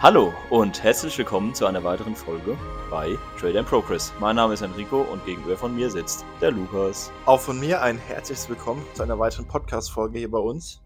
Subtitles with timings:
[0.00, 2.56] Hallo und herzlich willkommen zu einer weiteren Folge
[2.88, 4.12] bei Trade and Progress.
[4.20, 7.10] Mein Name ist Enrico und gegenüber von mir sitzt der Lukas.
[7.26, 10.80] Auch von mir ein herzliches Willkommen zu einer weiteren Podcast-Folge hier bei uns.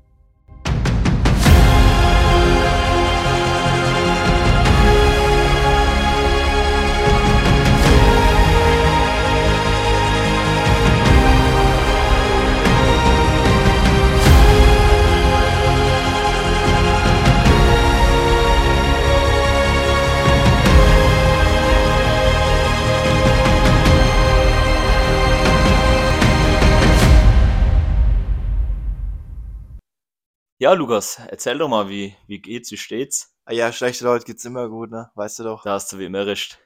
[30.62, 33.34] Ja, Lukas, erzähl doch mal, wie, wie geht's, wie steht's?
[33.47, 35.11] Ah ja, schlechte Leute geht's immer gut, ne?
[35.16, 35.64] Weißt du doch.
[35.64, 36.61] Da hast du wie immer recht.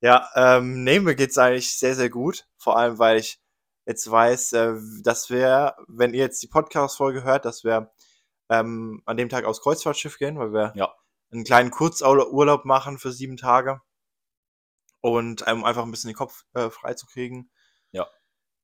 [0.00, 2.48] Ja, ähm, nee, mir geht's eigentlich sehr, sehr gut.
[2.58, 3.40] Vor allem, weil ich
[3.84, 7.92] jetzt weiß, äh, dass wir, wenn ihr jetzt die Podcast-Folge hört, dass wir
[8.48, 10.92] ähm, an dem Tag aufs Kreuzfahrtschiff gehen, weil wir Ja.
[11.30, 13.80] einen kleinen Kurzurlaub machen für sieben Tage.
[15.02, 17.48] Und um einfach ein bisschen den Kopf äh, frei zu kriegen.
[17.92, 18.08] Ja.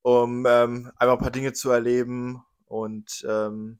[0.01, 2.43] Um ähm, einfach ein paar Dinge zu erleben.
[2.65, 3.79] Und ähm,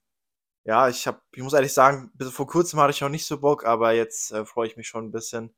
[0.65, 3.39] ja, ich habe, ich muss ehrlich sagen, bis vor kurzem hatte ich noch nicht so
[3.39, 5.53] Bock, aber jetzt äh, freue ich mich schon ein bisschen,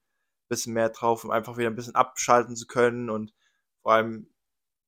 [0.50, 3.10] bisschen mehr drauf, um einfach wieder ein bisschen abschalten zu können.
[3.10, 3.34] Und
[3.84, 4.34] vor allem,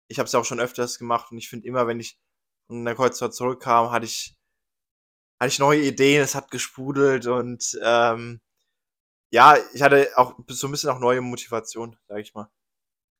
[0.07, 2.19] ich habe es ja auch schon öfters gemacht und ich finde immer, wenn ich
[2.67, 4.35] von der Kreuzfahrt zurückkam, hatte ich,
[5.39, 8.41] hatte ich neue Ideen, es hat gesprudelt und ähm,
[9.29, 12.49] ja, ich hatte auch so ein bisschen auch neue Motivation, sage ich mal.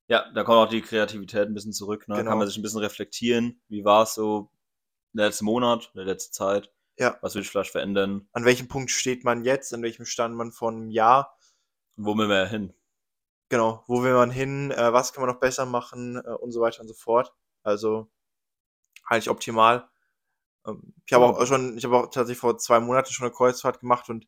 [0.10, 2.08] Ja, da kommt auch die Kreativität ein bisschen zurück.
[2.08, 2.16] Ne?
[2.16, 2.30] Genau.
[2.30, 3.62] Kann man sich ein bisschen reflektieren.
[3.68, 4.50] Wie war es so
[5.14, 6.72] der letzte Monat, der letzte Zeit?
[6.98, 7.18] Ja.
[7.22, 8.28] Was will ich vielleicht verändern?
[8.34, 9.74] An welchem Punkt steht man jetzt?
[9.74, 11.38] An welchem stand man vor einem Jahr?
[11.96, 12.74] Wo will man hin?
[13.50, 14.72] Genau, wo will man hin?
[14.72, 16.18] Äh, was kann man noch besser machen?
[16.18, 17.34] Äh, und so weiter und so fort.
[17.64, 18.10] Also
[19.06, 19.90] eigentlich optimal.
[20.66, 23.80] Ähm, ich habe auch schon, ich habe auch tatsächlich vor zwei Monaten schon eine Kreuzfahrt
[23.80, 24.28] gemacht und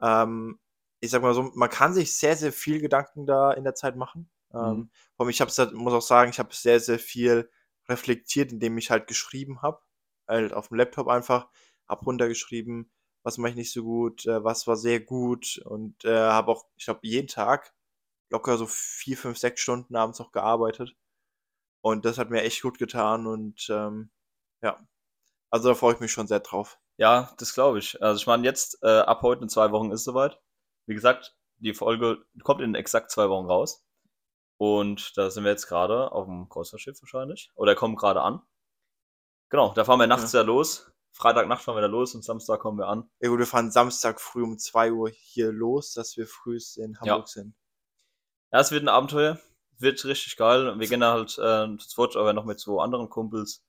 [0.00, 0.58] ähm,
[1.00, 3.96] ich sag mal so, man kann sich sehr, sehr viel Gedanken da in der Zeit
[3.96, 4.30] machen.
[4.52, 4.90] Ähm, Mhm.
[5.18, 7.50] allem, ich habe es, muss auch sagen, ich habe sehr, sehr viel
[7.88, 9.80] reflektiert, indem ich halt geschrieben habe,
[10.26, 11.48] halt auf dem Laptop einfach,
[11.88, 12.90] hab runtergeschrieben,
[13.22, 16.66] was mache ich nicht so gut, äh, was war sehr gut und äh, habe auch,
[16.76, 17.74] ich glaube, jeden Tag
[18.30, 20.94] locker so vier, fünf, sechs Stunden abends noch gearbeitet
[21.80, 24.10] und das hat mir echt gut getan und ähm,
[24.62, 24.78] ja,
[25.50, 26.78] also da freue ich mich schon sehr drauf.
[26.98, 28.02] Ja, das glaube ich.
[28.02, 30.40] Also ich meine, jetzt äh, ab heute in zwei Wochen ist es soweit.
[30.86, 33.84] Wie gesagt, die Folge kommt in exakt zwei Wochen raus.
[34.58, 37.52] Und da sind wir jetzt gerade auf dem Kreuzfahrtschiff wahrscheinlich.
[37.54, 38.42] Oder kommen gerade an.
[39.50, 40.90] Genau, da fahren wir nachts ja los.
[41.12, 43.10] Freitagnacht fahren wir da los und Samstag kommen wir an.
[43.20, 46.98] Ja gut, wir fahren Samstag früh um 2 Uhr hier los, dass wir früh in
[47.00, 47.54] Hamburg sind.
[48.52, 49.38] Ja, es wird ein Abenteuer.
[49.78, 50.78] Wird richtig geil.
[50.78, 53.64] Wir gehen da halt äh, zu zweit, aber noch mit zwei anderen Kumpels.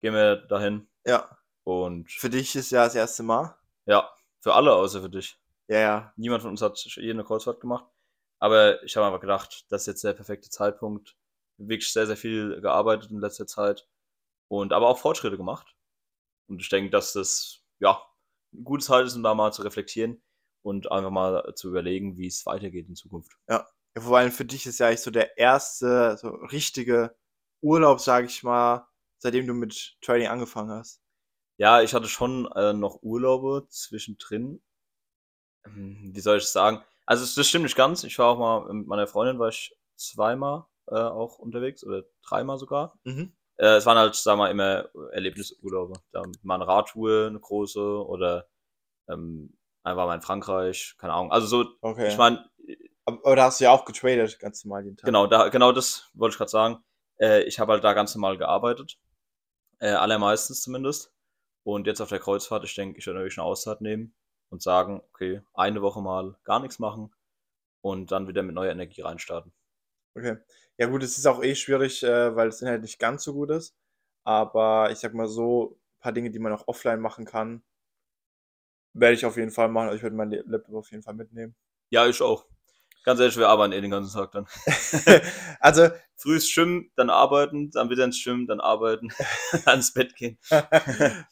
[0.00, 0.88] Gehen wir dahin.
[1.04, 3.56] Ja, Und für dich ist ja das erste Mal.
[3.86, 4.10] ja,
[4.40, 5.38] für alle außer für dich.
[5.66, 7.84] Ja, ja, Niemand von uns hat je eine Kreuzfahrt gemacht.
[8.38, 11.16] Aber ich habe einfach gedacht, das ist jetzt der perfekte Zeitpunkt.
[11.56, 13.86] Wirklich sehr, sehr viel gearbeitet in letzter Zeit.
[14.46, 15.74] Und aber auch Fortschritte gemacht.
[16.48, 18.02] Und ich denke, dass das, ja,
[18.54, 20.22] ein gutes Zeit ist, um da mal zu reflektieren
[20.62, 23.32] und einfach mal zu überlegen, wie es weitergeht in Zukunft.
[23.48, 23.66] ja.
[23.96, 27.16] Vor allem für dich ist ja eigentlich so der erste so richtige
[27.60, 28.86] Urlaub, sag ich mal,
[29.18, 31.02] seitdem du mit Trading angefangen hast.
[31.56, 34.62] Ja, ich hatte schon äh, noch Urlaube zwischendrin.
[35.64, 36.82] Hm, Wie soll ich es sagen?
[37.06, 38.04] Also, das stimmt nicht ganz.
[38.04, 42.58] Ich war auch mal mit meiner Freundin, war ich zweimal äh, auch unterwegs oder dreimal
[42.58, 42.98] sogar.
[43.04, 43.32] Mhm.
[43.58, 46.00] Äh, es waren halt, sagen wir mal, immer Erlebnisurlaube.
[46.12, 48.48] Da mal eine Radtour, eine große oder
[49.08, 51.32] ähm, einfach mal in Frankreich, keine Ahnung.
[51.32, 52.08] Also so, Okay.
[52.08, 52.48] ich meine,
[53.04, 55.06] aber, aber da hast du ja auch getradet, ganz normal jeden Tag.
[55.06, 56.84] genau, da, genau das wollte ich gerade sagen.
[57.20, 58.98] Äh, ich habe halt da ganz normal gearbeitet.
[59.80, 61.12] Äh, allermeistens zumindest.
[61.64, 64.14] Und jetzt auf der Kreuzfahrt, ich denke, ich werde wirklich eine Auszeit nehmen
[64.50, 67.14] und sagen, okay, eine Woche mal gar nichts machen
[67.80, 69.52] und dann wieder mit neuer Energie reinstarten.
[70.18, 70.36] Okay.
[70.78, 73.50] Ja gut, es ist auch eh schwierig, äh, weil das Internet nicht ganz so gut
[73.50, 73.76] ist.
[74.24, 77.62] Aber ich sag mal so, ein paar Dinge, die man auch offline machen kann,
[78.94, 79.86] werde ich auf jeden Fall machen.
[79.88, 81.54] Also ich werde meinen Laptop auf jeden Fall mitnehmen.
[81.90, 82.46] Ja, ich auch.
[83.04, 84.46] Ganz ehrlich, wir arbeiten eh den ganzen Tag dann.
[85.60, 89.08] also, Frühs schwimmen, dann arbeiten, dann wieder ins Schwimmen, dann arbeiten,
[89.64, 90.38] dann ins Bett gehen.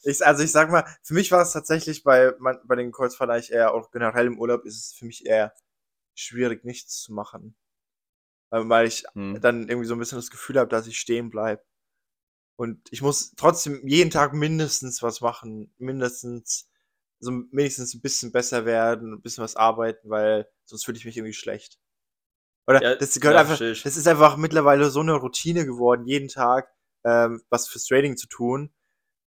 [0.03, 3.51] ich, also ich sag mal, für mich war es tatsächlich bei, man- bei den eigentlich
[3.51, 5.53] eher, auch generell im Urlaub, ist es für mich eher
[6.15, 7.55] schwierig, nichts zu machen.
[8.49, 9.41] Weil ich Hm.
[9.41, 11.63] dann irgendwie so ein bisschen das Gefühl habe, dass ich stehen bleibe.
[12.57, 16.69] Und ich muss trotzdem jeden Tag mindestens was machen, mindestens
[17.19, 21.17] so wenigstens ein bisschen besser werden, ein bisschen was arbeiten, weil sonst fühle ich mich
[21.17, 21.79] irgendwie schlecht.
[22.67, 23.83] Oder Ja, das gehört ja, einfach, ich.
[23.83, 26.69] das ist einfach mittlerweile so eine Routine geworden, jeden Tag
[27.05, 28.73] ähm, was fürs Trading zu tun,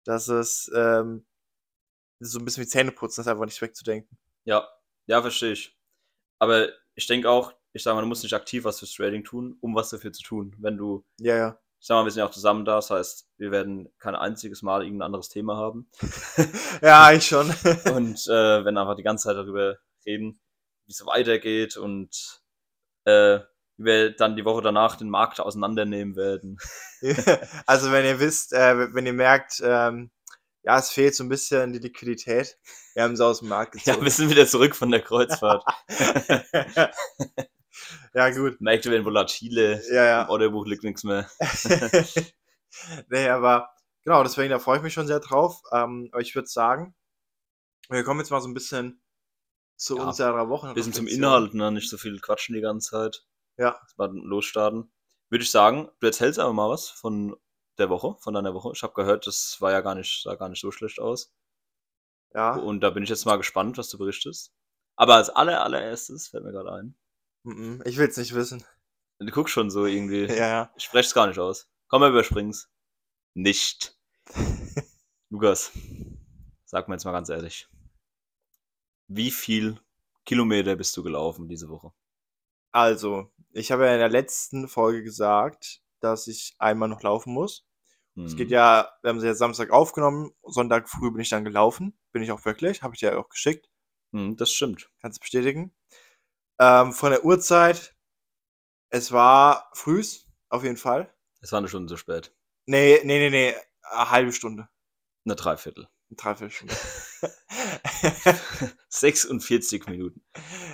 [0.05, 1.25] dass es ähm,
[2.19, 4.17] so ein bisschen wie Zähneputzen ist, einfach nicht wegzudenken.
[4.45, 4.67] Ja,
[5.07, 5.77] ja, verstehe ich.
[6.39, 9.57] Aber ich denke auch, ich sag mal, du musst nicht aktiv was fürs Trading tun,
[9.61, 10.55] um was dafür zu tun.
[10.59, 11.59] Wenn du, Ja, ja.
[11.79, 14.61] ich sag mal, wir sind ja auch zusammen da, das heißt, wir werden kein einziges
[14.61, 15.89] Mal irgendein anderes Thema haben.
[16.81, 17.47] Ja, eigentlich schon.
[17.93, 20.39] Und äh, wenn einfach die ganze Zeit darüber reden,
[20.87, 22.41] wie es weitergeht und
[23.05, 23.39] äh,
[23.77, 26.57] wie wir dann die Woche danach den Markt auseinandernehmen werden.
[27.65, 30.11] also wenn ihr wisst, äh, wenn ihr merkt, ähm,
[30.63, 32.57] ja, es fehlt so ein bisschen die Liquidität,
[32.93, 34.03] wir haben sie aus dem Markt Ja, gezogen.
[34.03, 35.63] wir sind wieder zurück von der Kreuzfahrt.
[38.13, 38.59] Ja, gut.
[38.61, 40.21] Märkte werden volatile, Ja, ja.
[40.23, 41.29] im Orderbuch liegt nichts mehr.
[43.09, 43.69] nee, aber
[44.03, 45.61] genau, deswegen, da freue ich mich schon sehr drauf.
[45.71, 46.95] Ähm, aber ich würde sagen,
[47.89, 49.01] wir kommen jetzt mal so ein bisschen
[49.75, 50.69] zu Ja, unserer Woche.
[50.69, 51.71] Ein bisschen zum Inhalt, ne?
[51.71, 53.25] nicht so viel quatschen die ganze Zeit.
[53.57, 53.79] Ja.
[53.97, 54.91] Mal losstarten.
[55.29, 57.35] Würde ich sagen, du erzählst aber mal was von
[57.77, 58.71] der Woche, von deiner Woche.
[58.75, 61.33] Ich habe gehört, das war ja gar nicht, sah gar nicht so schlecht aus.
[62.33, 62.55] Ja.
[62.55, 64.53] Und da bin ich jetzt mal gespannt, was du berichtest.
[64.95, 66.95] Aber als aller, allererstes fällt mir gerade ein.
[67.43, 68.63] Mhm, Ich will es nicht wissen.
[69.19, 70.25] Du guckst schon so irgendwie.
[70.29, 70.73] Ja, ja.
[70.75, 71.69] Ich spreche es gar nicht aus.
[71.87, 72.69] Komm, wir überspringen's.
[73.33, 73.97] Nicht.
[75.29, 75.71] Lukas,
[76.65, 77.67] sag mir jetzt mal ganz ehrlich.
[79.07, 79.79] Wie viel
[80.25, 81.91] Kilometer bist du gelaufen diese Woche?
[82.71, 87.65] Also, ich habe ja in der letzten Folge gesagt, dass ich einmal noch laufen muss.
[88.17, 88.53] Es geht Hm.
[88.53, 91.97] ja, wir haben sie ja Samstag aufgenommen, Sonntag früh bin ich dann gelaufen.
[92.11, 93.69] Bin ich auch wirklich, habe ich dir ja auch geschickt.
[94.11, 94.89] Hm, das stimmt.
[95.01, 95.73] Kannst du bestätigen.
[96.61, 97.95] Ähm, von der Uhrzeit,
[98.91, 101.11] es war frühs, auf jeden Fall.
[101.41, 102.35] Es war eine Stunde zu spät.
[102.67, 104.69] Nee, nee, nee, nee, eine halbe Stunde.
[105.25, 105.89] Eine Dreiviertel.
[106.09, 106.75] Eine Dreiviertelstunde.
[108.89, 110.23] 46 Minuten.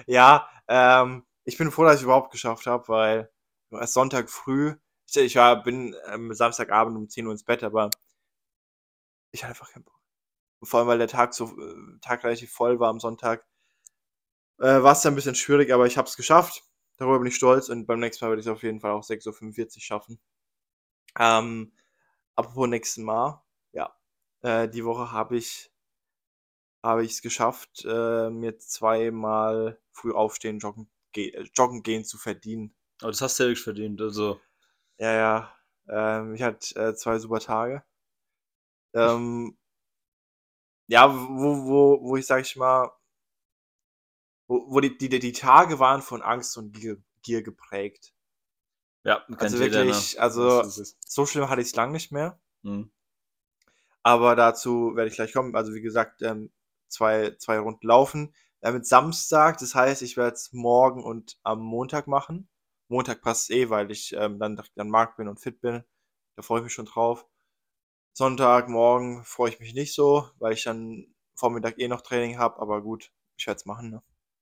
[0.07, 3.31] ja, ähm, ich bin froh, dass ich überhaupt geschafft habe, weil
[3.71, 4.75] erst Sonntag früh,
[5.07, 7.91] ich, ich war, bin ähm, Samstagabend um 10 Uhr ins Bett, aber
[9.31, 10.01] ich hatte einfach keinen Bock.
[10.63, 13.47] Vor allem, weil der Tag so, äh, Tag relativ voll war am Sonntag,
[14.59, 16.63] äh, war es ein bisschen schwierig, aber ich habe es geschafft.
[16.97, 19.03] Darüber bin ich stolz und beim nächsten Mal werde ich es auf jeden Fall auch
[19.03, 20.19] 6.45 Uhr schaffen.
[21.19, 21.73] Ähm,
[22.35, 23.43] apropos nächsten Mal,
[23.73, 23.95] ja,
[24.41, 25.71] äh, die Woche habe ich
[26.83, 32.17] habe ich es geschafft, äh, mir zweimal früh aufstehen, joggen, ge äh, joggen gehen zu
[32.17, 32.75] verdienen.
[33.01, 34.01] Aber das hast du ja wirklich verdient.
[34.01, 34.39] Also,
[34.99, 35.53] Ja, ja.
[35.89, 37.83] Ähm, ich hatte äh, zwei super Tage.
[38.93, 39.55] Ähm,
[40.87, 42.89] ja, wo, wo, wo ich, sag ich mal,
[44.47, 48.13] wo, wo die, die, die Tage waren von Angst und Gier, Gier geprägt.
[49.03, 49.63] ja, Also ne?
[49.63, 50.97] wirklich, also Das ist es.
[51.05, 52.39] so schlimm hatte ich es lang nicht mehr.
[52.63, 52.91] Hm.
[54.03, 55.55] Aber dazu werde ich gleich kommen.
[55.55, 56.51] Also wie gesagt, ähm,
[56.87, 58.33] zwei, zwei Runden laufen.
[58.61, 62.49] Damit Samstag, das heißt, ich werde es morgen und am Montag machen.
[62.87, 65.83] Montag passt eh, weil ich ähm, dann dann Markt bin und fit bin.
[66.35, 67.25] Da freue ich mich schon drauf.
[68.13, 72.59] Sonntag, morgen freue ich mich nicht so, weil ich dann Vormittag eh noch Training habe.
[72.61, 73.91] Aber gut, ich werde es machen.
[73.91, 74.01] Ne?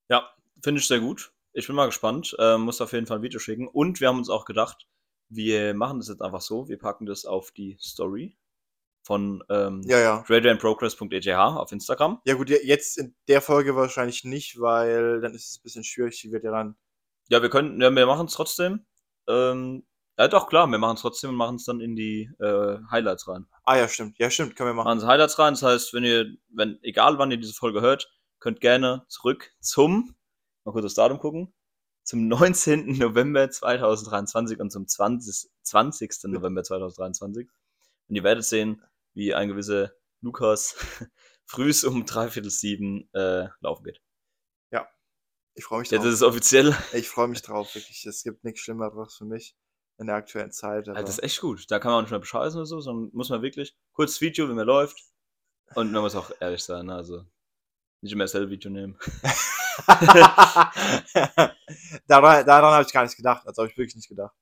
[0.10, 0.30] Ja,
[0.63, 1.31] finde ich sehr gut.
[1.54, 2.36] Ich bin mal gespannt.
[2.40, 3.68] Ähm, muss auf jeden Fall ein Video schicken.
[3.68, 4.88] Und wir haben uns auch gedacht,
[5.30, 6.68] wir machen das jetzt einfach so.
[6.68, 8.38] Wir packen das auf die Story
[9.04, 10.24] von ähm, Ja, ja.
[10.28, 12.19] graderandprogress.eth auf Instagram.
[12.25, 15.84] Ja gut, je- jetzt in der Folge wahrscheinlich nicht, weil dann ist es ein bisschen
[15.84, 16.19] schwierig.
[16.22, 16.75] Die wird ja dann.
[17.30, 18.86] Ja, wir können, ja, wir machen es trotzdem.
[19.28, 19.86] Ähm,
[20.18, 23.28] ja, doch, klar, wir machen es trotzdem und machen es dann in die äh, Highlights
[23.28, 23.48] rein.
[23.63, 24.18] Ah ja, stimmt.
[24.19, 24.56] Ja, stimmt.
[24.56, 24.86] Können wir machen.
[24.86, 25.54] Machen Sie Highlights rein.
[25.54, 30.15] Das heißt, wenn ihr, wenn, egal wann ihr diese Folge hört, könnt gerne zurück zum,
[30.63, 31.53] mal kurz das Datum gucken,
[32.03, 32.97] zum 19.
[32.97, 35.49] November 2023 und zum 20.
[35.63, 36.11] 20.
[36.25, 37.49] November 2023.
[38.07, 40.75] Und ihr werdet sehen, wie ein gewisser Lukas
[41.45, 44.01] frühs um dreiviertel sieben äh, laufen geht.
[45.57, 46.06] Ich freue mich drauf.
[46.06, 46.75] ist es offiziell.
[46.92, 48.06] Ich freue mich drauf, wirklich.
[48.06, 49.56] Es gibt nichts Schlimmeres für mich
[49.97, 50.89] in der aktuellen Zeit.
[50.89, 51.71] Also das ist echt gut.
[51.71, 54.49] Da kann man auch nicht mehr bescheißen oder so, sondern muss man wirklich kurz Video,
[54.49, 55.01] wenn man läuft.
[55.73, 56.95] Und man muss auch ehrlich sein, ne?
[56.95, 57.25] also
[58.06, 58.97] nicht immer dasselbe Video nehmen.
[62.07, 63.45] daran daran habe ich gar nicht gedacht.
[63.45, 64.33] Also habe ich wirklich nicht gedacht.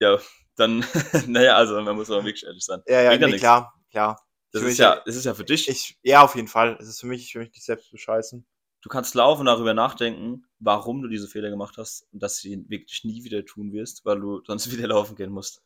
[0.00, 0.18] Ja,
[0.56, 0.84] dann,
[1.26, 2.82] naja, also man muss auch wirklich ehrlich sein.
[2.86, 4.20] Ja, ja, ja nee, klar, klar.
[4.52, 5.68] Das ist will ja, mich- das ist ja für dich.
[5.68, 6.76] Ich, ja, auf jeden Fall.
[6.80, 8.46] Es ist für mich, ich will mich nicht selbst bescheißen.
[8.80, 12.48] Du kannst laufen und darüber nachdenken, warum du diese Fehler gemacht hast und dass du
[12.48, 15.62] ihn wirklich nie wieder tun wirst, weil du sonst wieder laufen gehen musst.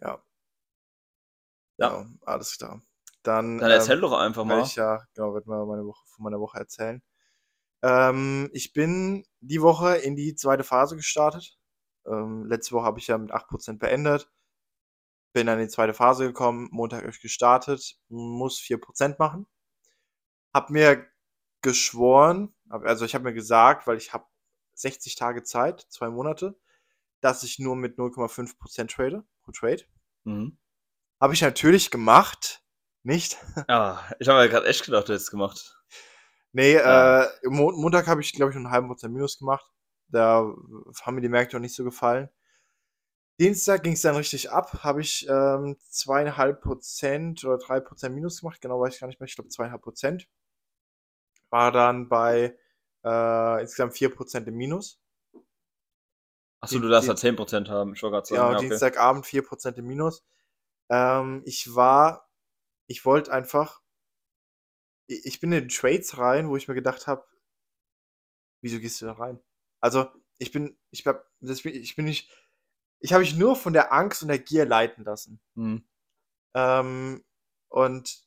[0.00, 0.22] Ja.
[1.78, 1.88] Ja.
[1.88, 2.82] Genau, alles klar.
[3.22, 4.62] Dann, Dann erzähl doch einfach mal.
[4.62, 7.02] ich ja, genau, werde mal meine Woche, von meiner Woche erzählen.
[7.82, 11.58] Ähm, ich bin die Woche in die zweite Phase gestartet.
[12.06, 14.30] Ähm, letzte Woche habe ich ja mit 8% beendet.
[15.32, 19.46] Bin dann in die zweite Phase gekommen, Montag euch gestartet, muss 4% machen.
[20.52, 21.06] Hab mir
[21.62, 24.26] geschworen, also ich habe mir gesagt, weil ich habe
[24.74, 26.58] 60 Tage Zeit, zwei Monate,
[27.20, 29.84] dass ich nur mit 0,5% trade, pro Trade.
[30.24, 30.58] Mhm.
[31.20, 32.61] Habe ich natürlich gemacht,
[33.04, 33.36] nicht?
[33.68, 35.76] Ah, ich habe mir gerade echt gedacht, du hättest es gemacht.
[36.52, 37.22] Nee, Ja.
[37.24, 39.66] äh, Mo Montag habe ich, glaube ich, nur einen halben Prozent Minus gemacht.
[40.08, 40.44] Da
[41.02, 42.28] haben mir die Märkte auch nicht so gefallen.
[43.38, 48.80] Dienstag ging es dann richtig ab, habe ich ähm, 2,5% oder 3% Minus gemacht, genau
[48.80, 50.26] weiß ich gar nicht mehr, ich glaube 2,5%.
[51.50, 52.56] War dann bei
[53.04, 54.98] äh, insgesamt 4% im Minus.
[56.60, 58.40] Achso, du darfst da 10% haben, ich wollte gerade sagen.
[58.42, 58.68] Ja, Ja, okay.
[58.68, 60.24] Dienstagabend 4% im Minus.
[60.90, 62.28] Ähm, ich war,
[62.86, 63.80] ich wollte einfach,
[65.06, 67.24] ich, ich bin in Trades rein, wo ich mir gedacht habe,
[68.60, 69.40] wieso gehst du da rein?
[69.80, 70.08] Also,
[70.38, 72.30] ich bin, ich hab, das, bin- ich bin nicht,
[73.00, 75.40] ich habe mich nur von der Angst und der Gier leiten lassen.
[75.56, 75.84] Hm.
[76.54, 77.24] Ähm,
[77.70, 78.24] und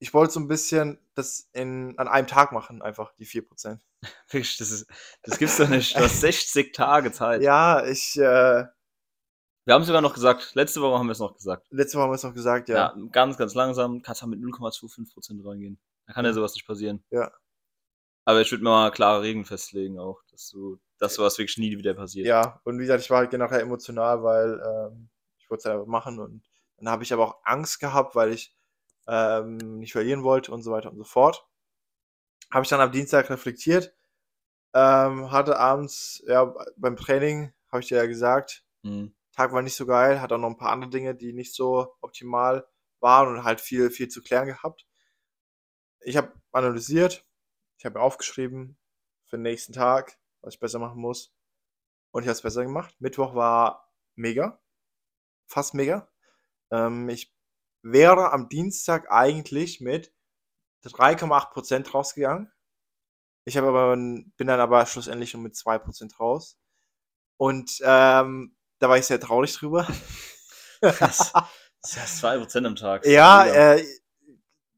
[0.00, 3.82] ich wollte so ein bisschen das in, an einem Tag machen, einfach die 4%.
[4.30, 4.86] Wirklich, das, ist,
[5.22, 5.96] das gibt's doch nicht.
[5.96, 7.42] Du hast 60 Tage Zeit.
[7.42, 8.66] Ja, ich, äh,
[9.64, 11.66] Wir haben sogar noch gesagt, letzte Woche haben wir es noch gesagt.
[11.70, 13.06] letzte Woche haben wir es noch gesagt, Ja, ja.
[13.12, 14.02] ganz, ganz langsam.
[14.02, 15.78] Kannst du mit 0,25% reingehen.
[16.06, 16.34] Da kann ja Ja.
[16.34, 17.02] sowas nicht passieren.
[17.10, 17.32] Ja.
[18.26, 21.76] Aber ich würde mir mal klare Regeln festlegen auch, dass du, dass sowas wirklich nie
[21.76, 22.26] wieder passiert.
[22.26, 25.86] Ja, und wie gesagt, ich war halt generell emotional, weil ähm, ich wollte es einfach
[25.86, 26.42] machen und
[26.78, 28.54] dann habe ich aber auch Angst gehabt, weil ich
[29.06, 31.46] ähm, nicht verlieren wollte und so weiter und so fort.
[32.50, 33.94] Habe ich dann am Dienstag reflektiert,
[34.74, 39.14] ähm, hatte abends, ja, beim Training, habe ich dir ja gesagt, Mhm.
[39.34, 41.96] Tag war nicht so geil, hat auch noch ein paar andere Dinge, die nicht so
[42.00, 42.66] optimal
[43.00, 44.86] waren und halt viel, viel zu klären gehabt.
[46.00, 47.26] Ich habe analysiert,
[47.78, 48.78] ich habe aufgeschrieben
[49.26, 51.34] für den nächsten Tag, was ich besser machen muss.
[52.12, 52.94] Und ich habe es besser gemacht.
[53.00, 54.62] Mittwoch war mega.
[55.46, 56.08] Fast mega.
[56.70, 57.34] Ähm, ich
[57.82, 60.14] wäre am Dienstag eigentlich mit
[60.84, 62.52] 3,8% rausgegangen.
[63.44, 66.58] Ich habe aber, bin dann aber schlussendlich nur mit 2% raus.
[67.36, 69.86] Und ähm, da war ich sehr traurig drüber.
[70.80, 71.32] Krass.
[71.82, 73.04] Das ist 2% am Tag.
[73.04, 73.74] Ja, Mega.
[73.74, 73.86] äh,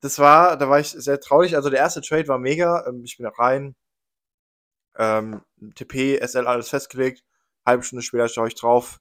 [0.01, 1.55] das war, da war ich sehr traurig.
[1.55, 2.85] Also der erste Trade war mega.
[2.89, 3.77] Ähm, ich bin da rein.
[4.97, 5.43] Ähm,
[5.77, 7.23] TP, SL alles festgelegt.
[7.65, 9.01] Halbe Stunde später schaue ich drauf.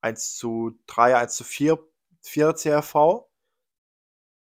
[0.00, 1.78] 1 zu 3, 1 zu 4,
[2.22, 3.26] 4 CRV.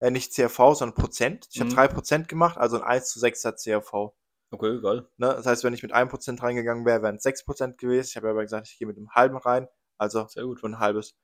[0.01, 1.49] Äh, nicht CRV, sondern Prozent.
[1.51, 1.65] Ich Mhm.
[1.65, 4.15] habe 3% gemacht, also ein 1 zu 6er CRV.
[4.51, 5.09] Okay, geil.
[5.17, 5.27] Ne?
[5.29, 8.09] Das heißt, wenn ich mit 1% reingegangen wäre, wären es 6% gewesen.
[8.11, 9.69] Ich habe aber gesagt, ich gehe mit einem halben rein.
[9.99, 10.63] Also Sehr gut.
[10.65, 11.17] ein halbes.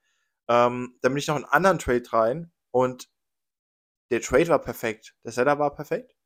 [0.48, 3.08] Ähm, dann bin ich noch in einen anderen Trade rein und
[4.10, 5.14] der Trade war perfekt.
[5.24, 6.16] Der Setup war perfekt.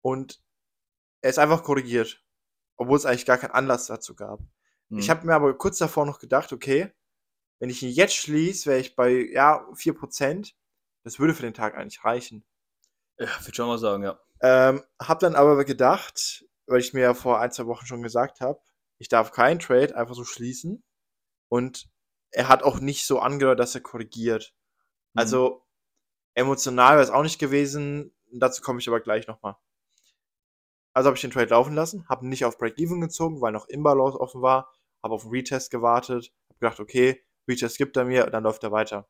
[0.00, 0.42] Und
[1.22, 2.24] er ist einfach korrigiert.
[2.76, 4.40] Obwohl es eigentlich gar keinen Anlass dazu gab.
[4.90, 5.10] Ich Mhm.
[5.10, 6.92] habe mir aber kurz davor noch gedacht, okay,
[7.58, 10.56] wenn ich ihn jetzt schließe, wäre ich bei, ja, 4%.
[11.04, 12.44] Das würde für den Tag eigentlich reichen.
[13.18, 14.18] Ja, würde schon mal sagen, ja.
[14.42, 18.40] Ähm, hab dann aber gedacht, weil ich mir ja vor ein, zwei Wochen schon gesagt
[18.40, 18.60] habe,
[18.98, 20.82] ich darf keinen Trade einfach so schließen.
[21.48, 21.88] Und
[22.30, 24.54] er hat auch nicht so angehört, dass er korrigiert.
[25.12, 25.20] Mhm.
[25.20, 25.66] Also
[26.34, 28.14] emotional wäre es auch nicht gewesen.
[28.32, 29.56] Dazu komme ich aber gleich nochmal.
[30.94, 34.20] Also habe ich den Trade laufen lassen, habe nicht auf Break-Even gezogen, weil noch Imbalance
[34.20, 34.70] offen war,
[35.02, 38.72] habe auf den Retest gewartet, habe gedacht, okay, Retest gibt er mir, dann läuft er
[38.72, 39.08] weiter.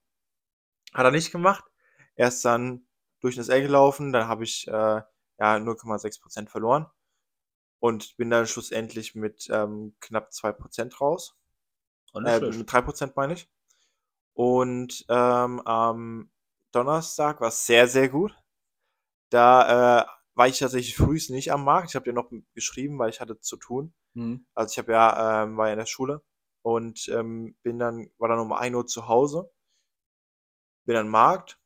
[0.94, 1.64] Hat er nicht gemacht.
[2.14, 2.86] Er ist dann
[3.20, 5.02] durch das L gelaufen, dann habe ich äh,
[5.42, 6.86] ja 0,6% verloren
[7.80, 11.36] und bin dann schlussendlich mit ähm, knapp 2% raus.
[12.12, 13.50] Auch nicht Äh, mit 3% meine ich.
[14.34, 16.30] Und ähm, am
[16.72, 18.34] Donnerstag war es sehr, sehr gut.
[19.30, 21.90] Da äh, war ich tatsächlich frühst nicht am Markt.
[21.90, 23.94] Ich habe dir noch geschrieben, weil ich hatte zu tun.
[24.14, 24.46] Mhm.
[24.54, 26.22] Also ich habe ja, ähm, war ja in der Schule
[26.62, 29.50] und ähm, bin dann, war dann um 1 Uhr zu Hause.
[30.84, 31.58] Bin am Markt,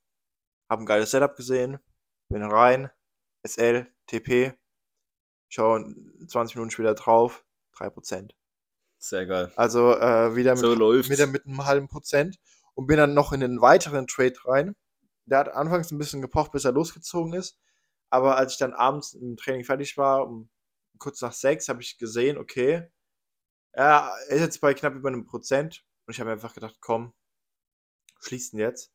[0.70, 1.78] habe ein geiles Setup gesehen,
[2.30, 2.90] bin rein,
[3.46, 4.52] SL, TP,
[5.48, 5.78] schau
[6.28, 8.30] 20 Minuten später drauf, 3%.
[8.98, 9.52] Sehr geil.
[9.56, 10.76] Also äh, wieder, mit, So
[11.10, 12.38] wieder mit einem halben Prozent
[12.74, 14.76] und bin dann noch in einen weiteren Trade rein.
[15.26, 17.58] Der hat anfangs ein bisschen gepocht, bis er losgezogen ist.
[18.10, 20.48] Aber als ich dann abends im Training fertig war, um
[20.98, 22.88] kurz nach sechs, habe ich gesehen, okay,
[23.72, 25.84] er ist jetzt bei knapp über einem Prozent.
[26.06, 27.12] Und ich habe mir einfach gedacht, komm,
[28.20, 28.92] schließ ihn jetzt.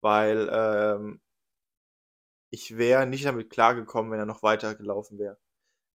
[0.00, 1.20] Weil ähm,
[2.50, 5.38] ich wäre nicht damit klargekommen, wenn er noch weiter gelaufen wäre.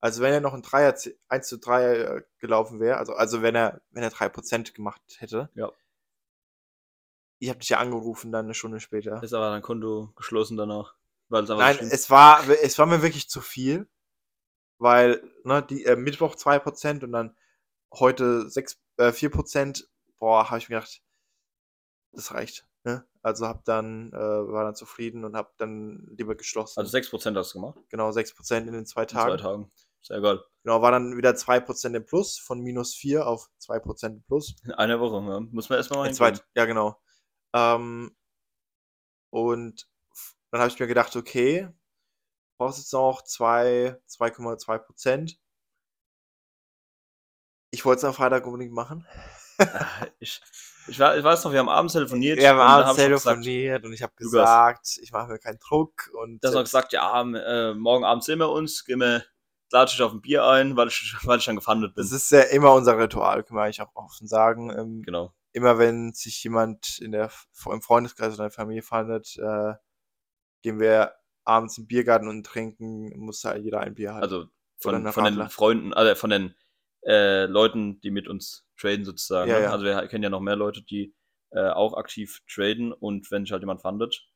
[0.01, 3.55] Also wenn er noch ein 3er, 1 zu 3 äh, gelaufen wäre, also, also wenn
[3.55, 5.51] er, wenn er 3% gemacht hätte.
[5.55, 5.71] Ja.
[7.39, 9.23] Ich habe dich ja angerufen dann eine Stunde später.
[9.23, 10.95] Ist aber dein Konto geschlossen danach.
[11.29, 13.89] Nein, es war, es war mir wirklich zu viel,
[14.79, 17.37] weil ne, die, äh, Mittwoch 2% und dann
[17.93, 19.87] heute 6, äh, 4%.
[20.19, 21.03] Boah, habe ich mir gedacht,
[22.13, 22.67] das reicht.
[22.85, 23.07] Ne?
[23.23, 26.81] Also hab dann, äh, war dann zufrieden und habe dann lieber geschlossen.
[26.81, 27.79] Also 6% hast du gemacht.
[27.91, 29.31] genau, 6% in den zwei In Tagen.
[29.39, 29.73] zwei Tagen.
[30.03, 30.43] Sehr geil.
[30.65, 34.57] Genau, war dann wieder 2% im Plus, von minus 4 auf 2% im Plus.
[34.65, 35.41] In einer Woche, ja.
[35.41, 36.99] Muss man erstmal mal In zwei, ja, genau.
[37.55, 38.17] Ähm,
[39.31, 39.87] und
[40.51, 41.69] dann habe ich mir gedacht, okay,
[42.59, 45.39] brauchst jetzt noch zwei- 2,2%.
[47.73, 49.07] Ich wollte es am Freitag unbedingt machen.
[50.21, 50.41] Ich,
[50.89, 52.39] ich, weiß noch, wir haben abends telefoniert.
[52.39, 54.33] Wir haben abends telefoniert und ich habe Lukas.
[54.33, 58.05] gesagt, ich mache mir keinen Druck und Da hast du noch gesagt, ja, äh, morgen
[58.05, 59.25] Abend sehen wir uns, gehen wir,
[59.71, 62.03] lade ich auf ein Bier ein, weil ich, weil ich dann gefandet bin.
[62.03, 64.71] das ist ja immer unser Ritual, kann man eigentlich auch offen sagen.
[64.71, 65.33] Ähm, genau.
[65.53, 67.31] immer wenn sich jemand in der,
[67.71, 69.75] im Freundeskreis oder in der Familie fandet, äh,
[70.63, 71.15] gehen wir
[71.45, 74.23] abends im Biergarten und trinken, muss halt jeder ein Bier haben.
[74.23, 74.47] Also
[74.79, 75.49] von, von den.
[75.51, 76.55] Freunden, also von den
[77.07, 79.51] äh, Leuten, die mit uns traden sozusagen.
[79.51, 79.65] Ja, ne?
[79.65, 79.73] ja.
[79.73, 81.15] Also wir kennen ja noch mehr Leute, die
[81.51, 84.27] äh, auch aktiv traden und wenn sich halt jemand fandet,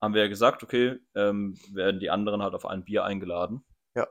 [0.00, 3.64] haben wir ja gesagt, okay, ähm, werden die anderen halt auf ein Bier eingeladen.
[3.94, 4.06] Ja.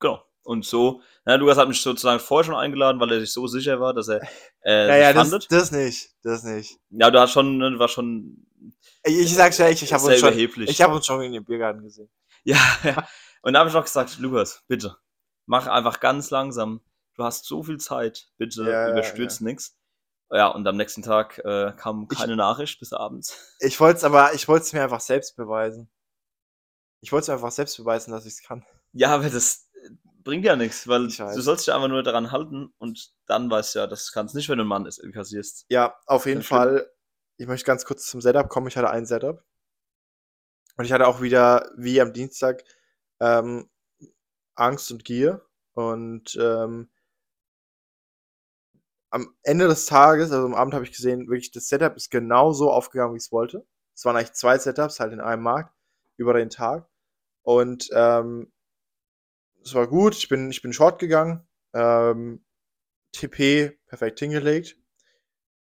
[0.00, 0.24] Genau.
[0.44, 3.80] Und so, na, Lukas hat mich sozusagen vorher schon eingeladen, weil er sich so sicher
[3.80, 4.22] war, dass er
[4.62, 5.52] äh, naja, das, fandet.
[5.52, 6.78] das nicht, das nicht.
[6.90, 8.46] Ja, du hast schon, ne, warst schon
[9.04, 11.44] Ich, ich sag's ehrlich, ich habe sehr uns, schon- ich hab uns schon in den
[11.44, 12.08] Biergarten gesehen.
[12.44, 13.06] Ja, ja.
[13.42, 14.96] Und da habe ich noch gesagt, Lukas, bitte,
[15.48, 16.80] mach einfach ganz langsam.
[17.14, 19.76] Du hast so viel Zeit, bitte Ja, ja, überstürz nix.
[20.30, 23.34] Ja, und am nächsten Tag äh, kam Ich- keine Nachricht bis abends.
[23.60, 25.90] Ich wollte es aber, ich wollte es mir einfach selbst beweisen.
[27.00, 28.64] Ich wollte es mir einfach selbst beweisen, dass ich es kann.
[28.92, 29.90] Ja, aber das äh,
[30.22, 33.74] bringt ja nichts, weil Ich du sollst dich einfach nur daran halten und dann weißt
[33.74, 35.64] du ja, das kannst nicht, wenn du einen Mann ist, kassierst.
[35.70, 36.60] Ja, auf jeden stimmt.
[36.60, 36.92] Fall.
[37.38, 38.66] Ich möchte ganz kurz zum Setup kommen.
[38.66, 39.42] Ich hatte ein Setup.
[40.76, 42.62] Und ich hatte auch wieder, wie am Dienstag,
[43.20, 43.68] ähm,
[44.58, 45.44] Angst und Gier.
[45.74, 46.90] Und ähm,
[49.10, 52.52] am Ende des Tages, also am Abend habe ich gesehen, wirklich das Setup ist genau
[52.52, 53.66] so aufgegangen, wie ich es wollte.
[53.94, 55.74] Es waren eigentlich zwei Setups, halt in einem Markt,
[56.16, 56.88] über den Tag.
[57.42, 58.52] Und ähm,
[59.62, 60.14] es war gut.
[60.14, 61.46] Ich bin, ich bin short gegangen.
[61.74, 62.44] Ähm,
[63.12, 64.76] TP perfekt hingelegt.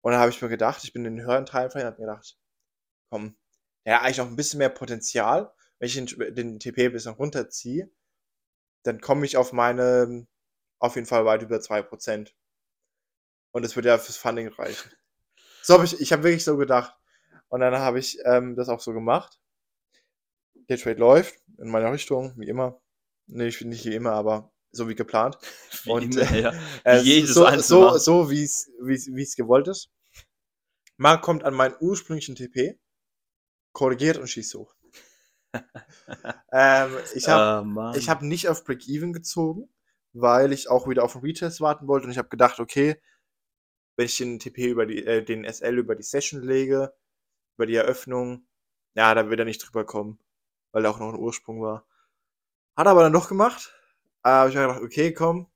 [0.03, 2.07] Und dann habe ich mir gedacht, ich bin in den höheren Teilen und habe mir
[2.07, 2.37] gedacht,
[3.11, 3.37] komm,
[3.85, 5.53] ja, eigentlich noch ein bisschen mehr Potenzial.
[5.79, 7.91] Wenn ich den, den TP ein bisschen runterziehe,
[8.83, 10.27] dann komme ich auf meine,
[10.79, 12.33] auf jeden Fall weit über 2%.
[13.53, 14.90] Und das wird ja fürs Funding reichen.
[15.62, 16.95] So habe ich, ich habe wirklich so gedacht.
[17.49, 19.38] Und dann habe ich ähm, das auch so gemacht.
[20.68, 22.81] Der Trade läuft in meiner Richtung, wie immer.
[23.27, 25.37] Nee, ich finde nicht wie immer, aber so wie geplant.
[25.85, 26.53] Wie Und, immer, ja.
[26.85, 29.90] Äh, jedes so, so, so wie es wie es gewollt ist.
[30.97, 32.79] Man kommt an meinen ursprünglichen TP,
[33.73, 34.75] korrigiert und schießt hoch.
[36.53, 37.95] ähm, ich habe Ah, Mann.
[37.95, 39.69] ich hab nicht auf Break-Even gezogen,
[40.12, 43.01] weil ich auch wieder auf den Retest warten wollte und ich habe gedacht, okay,
[43.97, 46.95] wenn ich den TP über die, äh, den SL über die Session lege,
[47.57, 48.47] über die Eröffnung,
[48.95, 50.19] ja, da wird er nicht drüber kommen,
[50.73, 51.87] weil da auch noch ein Ursprung war.
[52.77, 53.75] Hat er aber dann doch gemacht.
[54.25, 55.49] Äh, hab ich mir gedacht, okay, komm,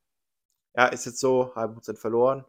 [0.77, 2.45] ja, ist jetzt so, halb Prozent verloren.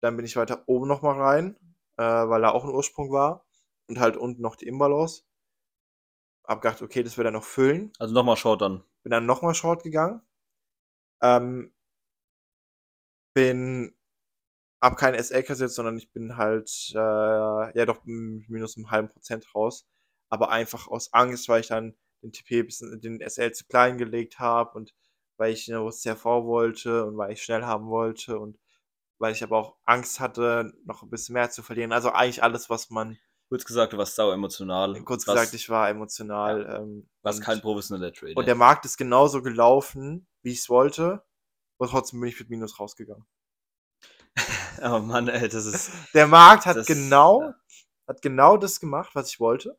[0.00, 1.56] Dann bin ich weiter oben nochmal rein,
[1.98, 3.44] äh, weil da auch ein Ursprung war
[3.88, 5.24] und halt unten noch die Imbalance.
[6.46, 8.84] Hab gedacht, okay, das wird er noch füllen also nochmal Short dann.
[9.02, 10.22] bin dann nochmal Short gegangen.
[11.22, 11.72] Ähm,
[13.34, 13.94] bin,
[14.82, 19.54] hab kein SL kassiert, sondern ich bin halt, äh, ja doch minus einem halben Prozent
[19.54, 19.86] raus.
[20.30, 24.38] Aber einfach aus Angst, weil ich dann den TP bisschen, den SL zu klein gelegt
[24.40, 24.94] habe und
[25.36, 28.58] weil ich eine CRV wollte und weil ich schnell haben wollte und
[29.18, 31.92] weil ich aber auch Angst hatte, noch ein bisschen mehr zu verlieren.
[31.92, 35.00] Also eigentlich alles, was man, Kurz gesagt, du warst sauer emotional.
[35.04, 36.80] kurz was, gesagt, ich war emotional.
[36.80, 38.36] ähm, was kein professioneller Trader.
[38.36, 41.24] und der Markt ist genauso gelaufen, wie ich es wollte.
[41.78, 43.26] Und trotzdem bin ich mit Minus rausgegangen.
[44.82, 45.90] oh Mann, ey, das ist.
[46.14, 47.54] Der Markt hat Das- genau, ja.
[48.08, 49.78] hat genau das gemacht, was ich wollte.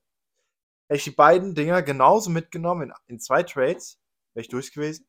[0.89, 3.99] Hätte ich die beiden Dinger genauso mitgenommen in, in zwei Trades,
[4.33, 5.07] wäre ich durch gewesen.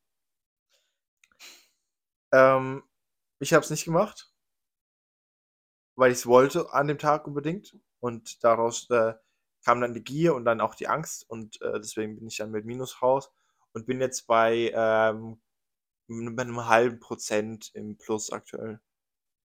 [2.33, 2.83] Ähm,
[3.39, 4.33] ich habe es nicht gemacht,
[5.97, 7.77] weil ich es wollte an dem Tag unbedingt.
[8.01, 9.15] Und daraus äh,
[9.65, 11.29] kam dann die Gier und dann auch die Angst.
[11.29, 13.31] Und äh, deswegen bin ich dann mit Minus raus
[13.73, 15.41] und bin jetzt bei, ähm,
[16.09, 18.81] bei einem halben Prozent im Plus aktuell.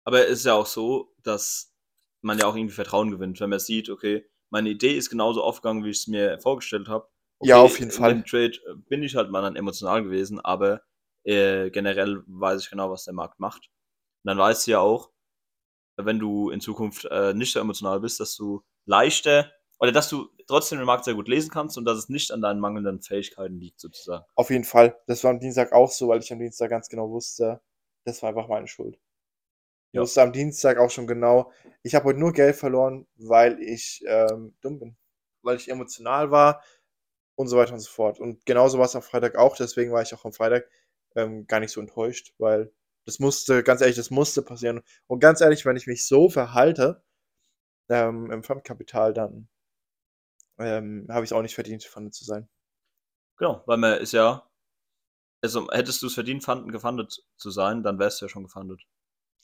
[0.03, 1.73] Aber es ist ja auch so, dass
[2.21, 5.83] man ja auch irgendwie Vertrauen gewinnt, wenn man sieht, okay, meine Idee ist genauso aufgegangen,
[5.83, 7.07] wie ich es mir vorgestellt habe.
[7.41, 8.13] Ja, auf jeden in Fall.
[8.13, 10.81] dem Trade äh, bin ich halt mal dann emotional gewesen, aber
[11.23, 13.69] äh, generell weiß ich genau, was der Markt macht.
[14.23, 15.11] Und dann weißt du ja auch,
[16.05, 20.29] wenn du in Zukunft äh, nicht so emotional bist, dass du leichter oder dass du
[20.47, 23.59] trotzdem den Markt sehr gut lesen kannst und dass es nicht an deinen mangelnden Fähigkeiten
[23.59, 24.25] liegt, sozusagen.
[24.35, 24.97] Auf jeden Fall.
[25.07, 27.61] Das war am Dienstag auch so, weil ich am Dienstag ganz genau wusste,
[28.05, 28.99] das war einfach meine Schuld.
[29.93, 30.01] Ich Ja.
[30.01, 31.51] wusste am Dienstag auch schon genau,
[31.83, 34.97] ich habe heute nur Geld verloren, weil ich ähm, dumm bin.
[35.41, 36.63] Weil ich emotional war
[37.35, 38.19] und so weiter und so fort.
[38.19, 40.69] Und genauso war es am Freitag auch, deswegen war ich auch am Freitag
[41.15, 42.71] ähm, gar nicht so enttäuscht, weil
[43.05, 44.81] das musste, ganz ehrlich, das musste passieren.
[45.07, 47.03] Und ganz ehrlich, wenn ich mich so verhalte
[47.89, 49.49] ähm, im Fremdkapital, dann
[50.59, 52.49] ähm, habe ich es auch nicht verdient, Pfanne zu sein.
[53.37, 54.51] Genau, weil man ist ja
[55.41, 58.83] also hättest du es verdient, fanden, gefundet zu sein, dann wärst du ja schon gefundet.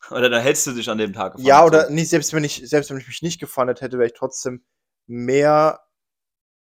[0.11, 1.49] Oder dann hättest du dich an dem Tag gefundet.
[1.49, 4.13] Ja, oder nicht, selbst wenn ich, selbst wenn ich mich nicht gefundet hätte, wäre ich
[4.13, 4.63] trotzdem
[5.07, 5.83] mehr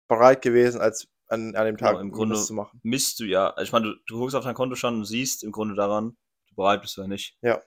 [0.07, 2.79] bereit gewesen, als an, an dem Tag genau, im Grunde zu machen.
[2.81, 5.51] Misst du ja, ich meine, du, du guckst auf dein Konto schon und siehst im
[5.51, 6.17] Grunde daran,
[6.59, 7.37] bereit bist oder nicht.
[7.41, 7.61] Ja.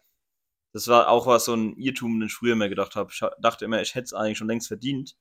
[0.73, 3.11] Das war auch was so ein Irrtum, den ich früher mehr gedacht habe.
[3.13, 5.17] Ich dachte immer, ich hätte es eigentlich schon längst verdient.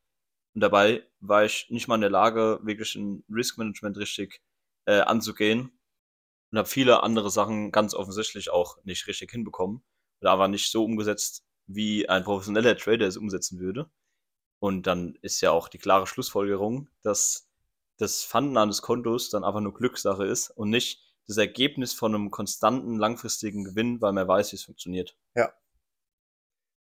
[0.53, 4.41] Und dabei war ich nicht mal in der Lage, wirklich ein Risk Management richtig
[4.85, 5.71] äh, anzugehen.
[6.51, 9.83] Und habe viele andere Sachen ganz offensichtlich auch nicht richtig hinbekommen.
[10.21, 13.89] Oder aber nicht so umgesetzt, wie ein professioneller Trader es umsetzen würde.
[14.59, 17.49] Und dann ist ja auch die klare Schlussfolgerung, dass
[17.97, 22.31] das Fanden eines Kontos dann einfach nur Glückssache ist und nicht das Ergebnis von einem
[22.31, 25.15] konstanten, langfristigen Gewinn, weil man weiß, wie es funktioniert.
[25.35, 25.53] Ja.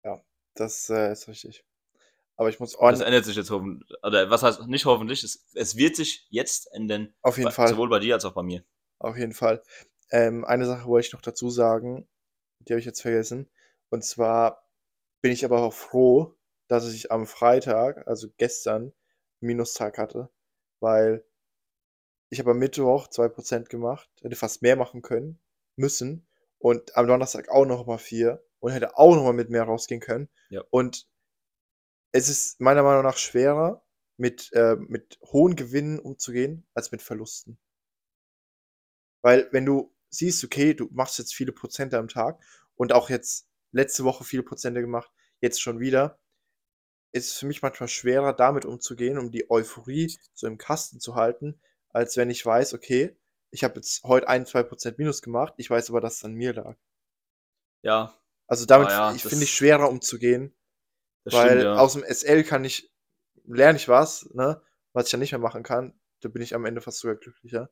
[0.05, 0.23] Ja,
[0.55, 1.65] das äh, ist richtig.
[2.37, 3.07] Aber ich muss Das ordentlich.
[3.07, 3.91] ändert sich jetzt hoffentlich.
[4.03, 5.25] Oder was heißt nicht hoffentlich?
[5.25, 7.15] Es, es wird sich jetzt ändern.
[7.23, 7.69] Auf jeden bei- Fall.
[7.69, 8.65] Sowohl bei dir als auch bei mir.
[9.01, 9.63] Auf jeden Fall.
[10.11, 12.09] Ähm, eine Sache wollte ich noch dazu sagen,
[12.61, 13.51] die habe ich jetzt vergessen.
[13.91, 14.69] Und zwar
[15.21, 16.37] bin ich aber auch froh,
[16.69, 18.93] dass ich am Freitag, also gestern,
[19.41, 20.31] Minustag hatte,
[20.81, 21.25] weil
[22.31, 25.39] ich habe am Mittwoch 2% gemacht, hätte fast mehr machen können,
[25.77, 26.27] müssen
[26.59, 30.01] und am Donnerstag auch noch mal 4 und hätte auch noch mal mit mehr rausgehen
[30.01, 30.29] können.
[30.51, 30.63] Ja.
[30.71, 31.09] Und
[32.13, 33.85] es ist meiner Meinung nach schwerer,
[34.17, 37.59] mit, äh, mit hohen Gewinnen umzugehen, als mit Verlusten.
[39.23, 42.43] Weil wenn du siehst, okay, du machst jetzt viele Prozente am Tag
[42.75, 45.11] und auch jetzt letzte Woche viele Prozente gemacht,
[45.41, 46.19] jetzt schon wieder,
[47.13, 51.15] ist es für mich manchmal schwerer, damit umzugehen, um die Euphorie so im Kasten zu
[51.15, 53.17] halten, als wenn ich weiß, okay,
[53.51, 56.35] ich habe jetzt heute ein, zwei Prozent Minus gemacht, ich weiß aber, dass es an
[56.35, 56.77] mir lag.
[57.83, 58.15] Ja,
[58.47, 60.55] Also damit Ah ja, ich das- finde ich schwerer umzugehen,
[61.25, 61.77] weil stimmt, ja.
[61.77, 62.91] aus dem SL kann ich,
[63.45, 64.61] lerne ich was, ne,
[64.93, 65.99] was ich dann nicht mehr machen kann.
[66.21, 67.71] Da bin ich am Ende fast sogar glücklicher,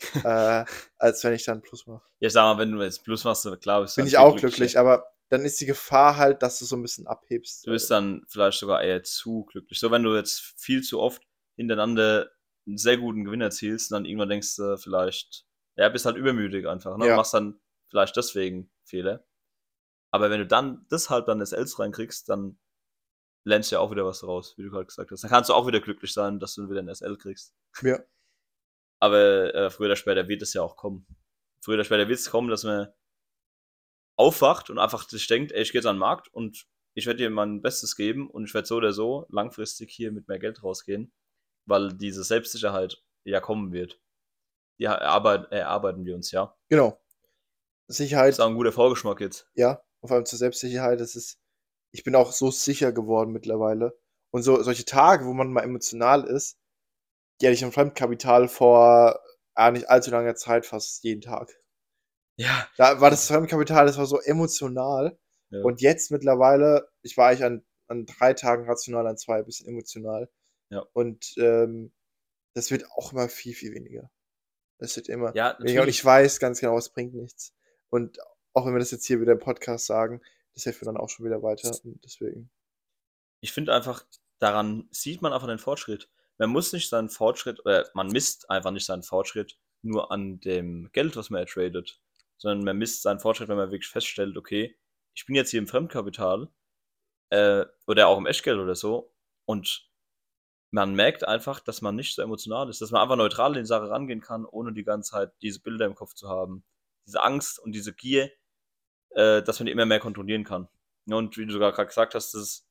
[0.24, 0.64] äh,
[0.98, 2.04] als wenn ich dann Plus mache.
[2.20, 4.18] Ja, ich sag mal, wenn du jetzt Plus machst, klar bist du Bin dann ich
[4.18, 4.56] auch glücklicher.
[4.56, 7.66] glücklich, aber dann ist die Gefahr halt, dass du so ein bisschen abhebst.
[7.66, 9.78] Du bist dann vielleicht sogar eher zu glücklich.
[9.80, 11.22] So, wenn du jetzt viel zu oft
[11.56, 12.30] hintereinander
[12.66, 16.96] einen sehr guten Gewinn erzielst, dann irgendwann denkst du vielleicht, ja, bist halt übermütig einfach,
[16.96, 17.06] ne?
[17.06, 17.12] Ja.
[17.12, 19.24] Und machst dann vielleicht deswegen Fehler.
[20.10, 22.58] Aber wenn du dann deshalb dann das Els reinkriegst, dann
[23.44, 25.22] lernst du ja auch wieder was raus, wie du gerade gesagt hast.
[25.22, 27.54] Dann kannst du auch wieder glücklich sein, dass du wieder ein SL kriegst.
[27.82, 27.98] Ja.
[28.98, 31.06] Aber äh, früher oder später wird es ja auch kommen.
[31.60, 32.88] Früher oder später wird es kommen, dass man
[34.16, 37.18] aufwacht und einfach sich denkt, ey, ich gehe jetzt an den Markt und ich werde
[37.18, 40.62] dir mein Bestes geben und ich werde so oder so langfristig hier mit mehr Geld
[40.62, 41.12] rausgehen,
[41.66, 44.00] weil diese Selbstsicherheit ja kommen wird.
[44.78, 46.56] Die erarbeit erarbeiten wir uns ja.
[46.68, 47.00] Genau.
[47.88, 49.48] Das Sicherheit, ist auch ein guter Vorgeschmack jetzt.
[49.54, 51.38] ja, und vor allem zur Selbstsicherheit, das ist,
[51.92, 53.98] ich bin auch so sicher geworden mittlerweile.
[54.32, 56.58] Und so solche Tage, wo man mal emotional ist,
[57.40, 59.20] die hatte ich im Fremdkapital vor
[59.54, 61.50] ah, nicht allzu langer Zeit fast jeden Tag.
[62.36, 62.68] Ja.
[62.76, 65.18] Da war das Fremdkapital, das war so emotional.
[65.50, 65.62] ja.
[65.62, 69.68] Und jetzt mittlerweile, ich war eigentlich an, an drei Tagen rational, an zwei ein bisschen
[69.68, 70.30] emotional.
[70.70, 70.80] Ja.
[70.92, 71.92] Und ähm,
[72.54, 74.10] das wird auch immer viel, viel weniger.
[74.78, 75.82] Das wird immer ja, weniger.
[75.82, 77.54] Und ich weiß ganz genau, es bringt nichts.
[77.88, 78.18] Und
[78.52, 80.22] auch wenn wir das jetzt hier wieder im Podcast sagen,
[80.54, 81.70] das hilft mir dann auch schon wieder weiter.
[81.84, 82.50] Und deswegen.
[83.40, 84.04] ich finde einfach,
[84.38, 86.08] daran sieht man einfach den Fortschritt.
[86.38, 90.90] Man muss nicht seinen Fortschritt, oder man misst einfach nicht seinen Fortschritt nur an dem
[90.92, 92.00] Geld, was man ertradet,
[92.38, 94.76] sondern man misst seinen Fortschritt, wenn man wirklich feststellt, okay,
[95.14, 96.48] ich bin jetzt hier im Fremdkapital
[97.30, 99.14] äh, oder auch im Echtgeld oder so
[99.46, 99.88] und
[100.76, 103.66] man merkt einfach, dass man nicht so emotional ist, dass man einfach neutral in die
[103.66, 106.64] Sache rangehen kann, ohne die ganze Zeit diese Bilder im Kopf zu haben.
[107.06, 108.30] Diese Angst und diese Gier,
[109.10, 110.68] äh, dass man die immer mehr kontrollieren kann.
[111.08, 112.68] Und wie du sogar gerade gesagt hast, das ist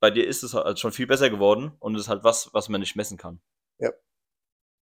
[0.00, 2.68] bei dir ist es halt schon viel besser geworden und es ist halt was, was
[2.68, 3.40] man nicht messen kann.
[3.78, 3.90] Ja.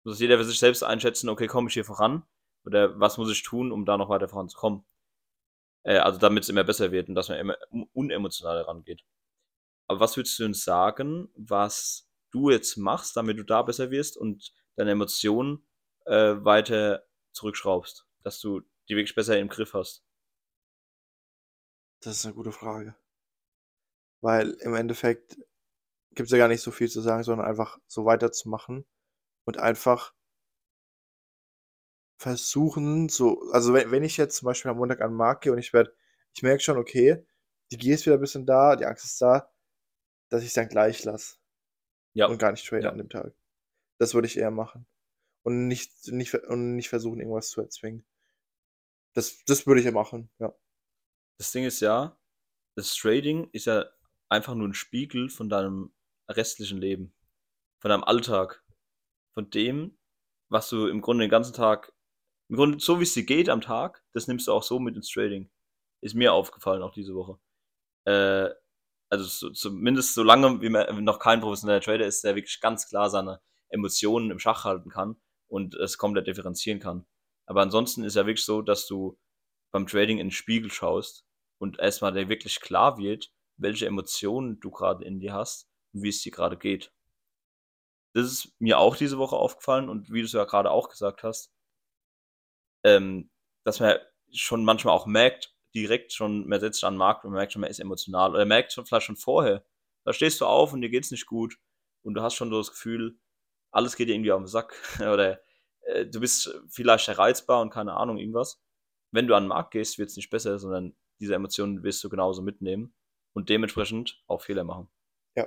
[0.04, 2.22] Muss jeder für sich selbst einschätzen, okay, komme ich hier voran?
[2.64, 4.84] Oder was muss ich tun, um da noch weiter voranzukommen?
[5.84, 9.04] Äh, also damit es immer besser wird und dass man immer un- unemotionaler rangeht.
[9.88, 14.16] Aber was würdest du uns sagen, was du jetzt machst, damit du da besser wirst
[14.16, 15.66] und deine Emotionen
[16.06, 18.06] äh, weiter zurückschraubst?
[18.22, 20.04] Dass du die wirklich besser im Griff hast?
[22.00, 22.94] Das ist eine gute Frage.
[24.20, 25.36] Weil im Endeffekt
[26.14, 28.86] gibt es ja gar nicht so viel zu sagen, sondern einfach so weiterzumachen
[29.44, 30.14] und einfach
[32.18, 35.52] versuchen, so, also wenn, wenn ich jetzt zum Beispiel am Montag an den Markt gehe
[35.52, 35.94] und ich werde,
[36.34, 37.24] ich merke schon, okay,
[37.70, 39.50] die Gier ist wieder ein bisschen da, die Angst ist da,
[40.30, 41.36] dass ich es dann gleich lasse
[42.14, 42.26] Ja.
[42.26, 42.90] und gar nicht trade Ja.
[42.90, 43.34] an dem Tag.
[43.98, 44.86] Das würde ich eher machen.
[45.44, 48.04] Und nicht, nicht, und nicht versuchen, irgendwas zu erzwingen.
[49.14, 50.54] Das, das würde ich ja machen, ja.
[51.38, 52.18] Das Ding ist ja,
[52.76, 53.86] das Trading ist ja
[54.28, 55.94] einfach nur ein Spiegel von deinem
[56.28, 57.14] restlichen Leben,
[57.80, 58.64] von deinem Alltag,
[59.34, 59.98] von dem,
[60.50, 61.92] was du im Grunde den ganzen Tag
[62.48, 64.94] Im Grunde, so wie es dir geht am Tag, das nimmst du auch so mit
[64.96, 65.50] ins Trading.
[66.00, 67.40] Ist mir aufgefallen, auch diese Woche.
[68.06, 68.54] Äh,
[69.08, 73.10] also so, zumindest solange wie man noch kein professioneller Trader ist, der wirklich ganz klar
[73.10, 75.16] seine Emotionen im Schach halten kann
[75.48, 77.06] und es komplett differenzieren kann.
[77.46, 79.18] Aber ansonsten ist ja wirklich so, dass du
[79.70, 81.24] beim Trading in den Spiegel schaust
[81.58, 86.08] und erstmal dir wirklich klar wird, welche Emotionen du gerade in dir hast und wie
[86.08, 86.92] es dir gerade geht.
[88.14, 91.22] Das ist mir auch diese Woche aufgefallen und wie du es ja gerade auch gesagt
[91.22, 91.52] hast,
[92.84, 93.30] ähm,
[93.64, 93.96] dass man
[94.32, 97.60] schon manchmal auch merkt, direkt schon, man setzt an den Markt und man merkt schon,
[97.60, 98.30] man ist emotional.
[98.34, 99.64] Oder merkt schon vielleicht schon vorher.
[100.04, 101.58] Da stehst du auf und dir geht es nicht gut
[102.02, 103.18] und du hast schon so das Gefühl,
[103.70, 104.74] alles geht dir irgendwie auf den Sack.
[105.00, 105.40] Oder
[105.82, 108.62] äh, du bist vielleicht reizbar und keine Ahnung, irgendwas.
[109.12, 112.08] Wenn du an den Markt gehst, wird es nicht besser, sondern diese Emotionen wirst du
[112.08, 112.94] genauso mitnehmen
[113.34, 114.88] und dementsprechend auch Fehler machen.
[115.36, 115.46] Ja,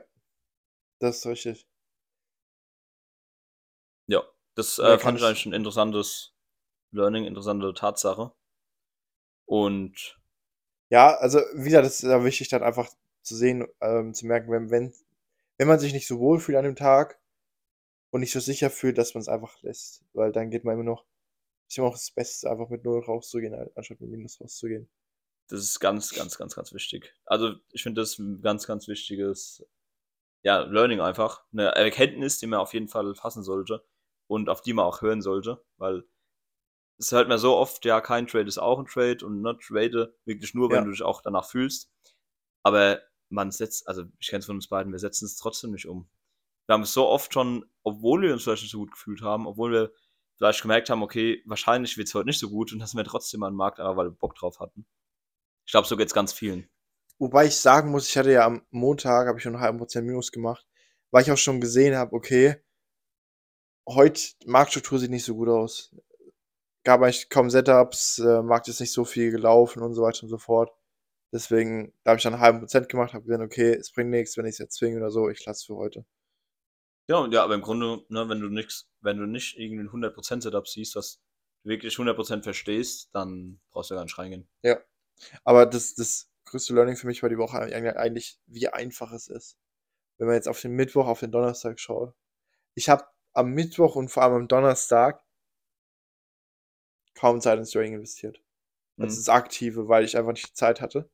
[0.99, 1.67] das ist richtig.
[4.07, 4.23] Ja,
[4.55, 6.35] das äh, fand ich eigentlich ein interessantes
[6.91, 8.31] Learning, interessante Tatsache.
[9.45, 10.18] Und
[10.89, 12.89] ja, also wieder, das ist ja wichtig, dann einfach
[13.21, 14.93] zu sehen, ähm, zu merken, wenn, wenn,
[15.57, 17.19] wenn man sich nicht so wohl fühlt an dem Tag
[18.11, 20.03] und nicht so sicher fühlt, dass man es einfach lässt.
[20.13, 21.05] Weil dann geht man immer noch,
[21.67, 24.89] ist immer noch das Beste, einfach mit Null rauszugehen, anstatt mit Minus rauszugehen.
[25.47, 27.13] Das ist ganz, ganz, ganz, ganz wichtig.
[27.25, 29.65] Also ich finde das ein ganz, ganz wichtiges,
[30.43, 31.43] ja, Learning einfach.
[31.51, 33.83] Eine Erkenntnis, die man auf jeden Fall fassen sollte
[34.27, 36.03] und auf die man auch hören sollte, weil
[36.99, 40.13] es hört man so oft, ja, kein Trade ist auch ein Trade und not trade
[40.25, 40.83] wirklich nur, wenn ja.
[40.83, 41.89] du dich auch danach fühlst.
[42.61, 45.87] Aber man setzt, also ich kenne es von uns beiden, wir setzen es trotzdem nicht
[45.87, 46.09] um.
[46.67, 49.47] Wir haben es so oft schon, obwohl wir uns vielleicht nicht so gut gefühlt haben,
[49.47, 49.93] obwohl wir
[50.35, 53.43] vielleicht gemerkt haben, okay, wahrscheinlich wird es heute nicht so gut und dass wir trotzdem
[53.43, 54.85] an den Markt, aber weil wir Bock drauf hatten.
[55.65, 56.69] Ich glaube, so geht es ganz vielen.
[57.17, 60.05] Wobei ich sagen muss, ich hatte ja am Montag, habe ich schon einen halben Prozent
[60.05, 60.65] Minus gemacht,
[61.11, 62.61] weil ich auch schon gesehen habe, okay,
[63.87, 65.93] heute Marktstruktur sieht nicht so gut aus
[66.83, 70.29] gab eigentlich kaum Setups, äh, Markt ist nicht so viel gelaufen und so weiter und
[70.29, 70.71] so fort.
[71.31, 74.35] Deswegen, da habe ich dann einen halben Prozent gemacht, habe gesagt, okay, es bringt nichts,
[74.37, 76.05] wenn ich es jetzt zwinge oder so, ich lasse es für heute.
[77.07, 80.41] Ja, ja, aber im Grunde, ne, wenn du nichts, wenn du nicht irgendwie ein 100%
[80.41, 81.19] Setup siehst, was
[81.63, 84.47] du wirklich 100% verstehst, dann brauchst du gar nicht reingehen.
[84.63, 84.79] Ja,
[85.43, 89.57] aber das, das größte Learning für mich war die Woche eigentlich, wie einfach es ist.
[90.17, 92.13] Wenn man jetzt auf den Mittwoch, auf den Donnerstag schaut.
[92.75, 95.23] Ich habe am Mittwoch und vor allem am Donnerstag
[97.19, 98.41] kaum Zeit ins Trading investiert.
[98.95, 99.03] Mhm.
[99.03, 101.09] Das ist aktive, weil ich einfach nicht die Zeit hatte.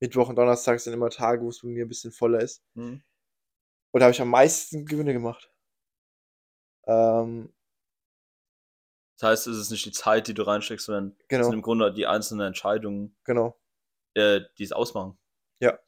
[0.00, 2.64] Mittwoch und Donnerstag sind immer Tage, wo es bei mir ein bisschen voller ist.
[2.74, 3.02] Mhm.
[3.92, 5.52] Und da habe ich am meisten Gewinne gemacht.
[6.86, 7.52] Ähm,
[9.18, 11.42] das heißt, es ist nicht die Zeit, die du reinsteckst, sondern genau.
[11.42, 13.56] es sind im Grunde die einzelnen Entscheidungen, genau.
[14.14, 15.18] äh, die es ausmachen.
[15.60, 15.78] Ja.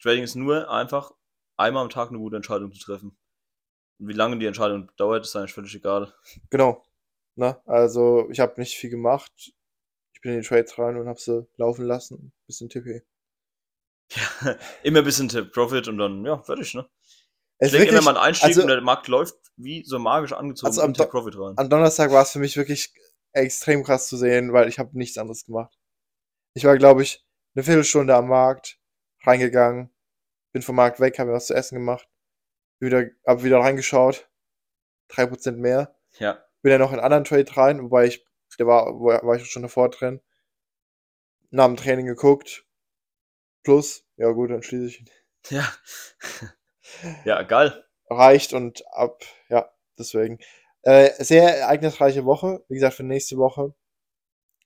[0.00, 1.12] Trading ist nur einfach,
[1.56, 3.16] einmal am Tag eine gute Entscheidung zu treffen.
[3.98, 6.14] Und wie lange die Entscheidung dauert, ist eigentlich völlig egal.
[6.50, 6.84] Genau.
[7.40, 7.58] Ne?
[7.64, 9.32] Also ich habe nicht viel gemacht.
[10.12, 12.34] Ich bin in die Trades rein und habe sie laufen lassen.
[12.46, 13.02] Bisschen TP.
[14.12, 16.86] Ja, immer ein bisschen Profit und dann, ja, fertig, ne?
[17.56, 20.66] Es ich denke, wenn man einsteigt also, und der Markt läuft, wie so magisch angezogen
[20.66, 21.56] also am, Profit rein.
[21.56, 22.92] Am Donnerstag war es für mich wirklich
[23.32, 25.74] extrem krass zu sehen, weil ich habe nichts anderes gemacht.
[26.54, 27.24] Ich war, glaube ich,
[27.54, 28.78] eine Viertelstunde am Markt,
[29.22, 29.90] reingegangen,
[30.52, 32.06] bin vom Markt weg, habe mir was zu essen gemacht,
[32.80, 34.28] wieder, hab wieder reingeschaut,
[35.10, 35.96] 3% mehr.
[36.18, 38.24] Ja bin ja noch in einen anderen Trade rein, wobei ich,
[38.58, 40.20] der war, war ich schon davor drin.
[41.50, 42.64] Nach dem Training geguckt.
[43.62, 45.10] Plus, ja gut, dann schließe ich ihn.
[45.48, 45.72] Ja.
[47.24, 47.84] ja, geil.
[48.08, 50.38] Reicht und ab, ja, deswegen.
[50.82, 52.64] Äh, sehr ereignisreiche Woche.
[52.68, 53.74] Wie gesagt, für nächste Woche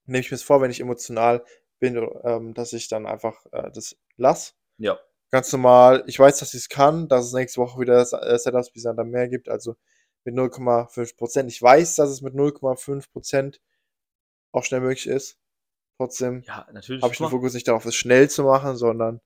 [0.06, 1.44] nehme ich mir vor, wenn ich emotional
[1.80, 4.54] bin, ähm, dass ich dann einfach äh, das lass.
[4.78, 4.98] Ja.
[5.30, 6.04] Ganz normal.
[6.06, 9.28] Ich weiß, dass ich es kann, dass es nächste Woche wieder Setups bis dann mehr
[9.28, 9.48] gibt.
[9.48, 9.74] Also
[10.24, 11.46] mit 0,5%.
[11.46, 13.58] Ich weiß, dass es mit 0,5%
[14.52, 15.38] auch schnell möglich ist.
[15.96, 16.80] Trotzdem ja, habe
[17.12, 19.20] ich den Fokus nicht darauf, es schnell zu machen, sondern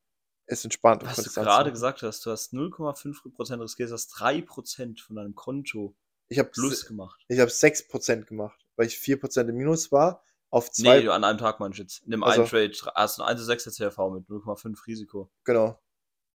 [0.46, 1.02] es entspannt.
[1.04, 5.96] Was du gerade gesagt hast, du hast 0,5% riskiert, du hast 3% von deinem Konto
[6.28, 7.24] ich plus gemacht.
[7.28, 10.22] Ich habe 6% gemacht, weil ich 4% im Minus war.
[10.50, 11.00] Auf zwei.
[11.00, 12.04] Nee, an einem Tag meinst du jetzt.
[12.04, 15.30] In dem also, einen Trade hast du ein 1 6 CRV mit 0,5 Risiko.
[15.44, 15.78] Genau.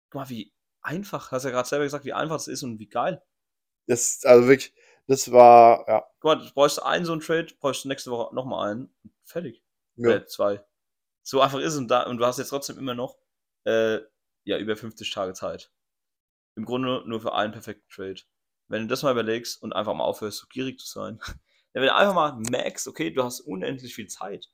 [0.09, 2.87] Guck mal, wie einfach, hast ja gerade selber gesagt, wie einfach es ist und wie
[2.87, 3.23] geil.
[3.87, 4.73] Das, also wirklich,
[5.07, 6.03] das war, ja.
[6.19, 8.93] Guck mal, du brauchst einen so einen Trade, brauchst du nächste Woche nochmal einen.
[9.23, 9.63] Fertig.
[9.95, 10.09] Ja.
[10.09, 10.63] Oder zwei.
[11.23, 13.17] So einfach ist es und, da, und du hast jetzt trotzdem immer noch
[13.65, 13.99] äh,
[14.43, 15.71] ja, über 50 Tage Zeit.
[16.55, 18.21] Im Grunde nur für einen perfekten Trade.
[18.67, 21.19] Wenn du das mal überlegst und einfach mal aufhörst, so gierig zu sein,
[21.73, 24.49] wenn du einfach mal merkst, okay, du hast unendlich viel Zeit.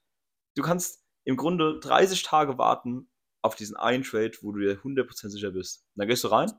[0.55, 3.09] Du kannst im Grunde 30 Tage warten
[3.41, 5.85] auf diesen einen Trade, wo du dir 100% sicher bist.
[5.95, 6.51] Und dann gehst du rein,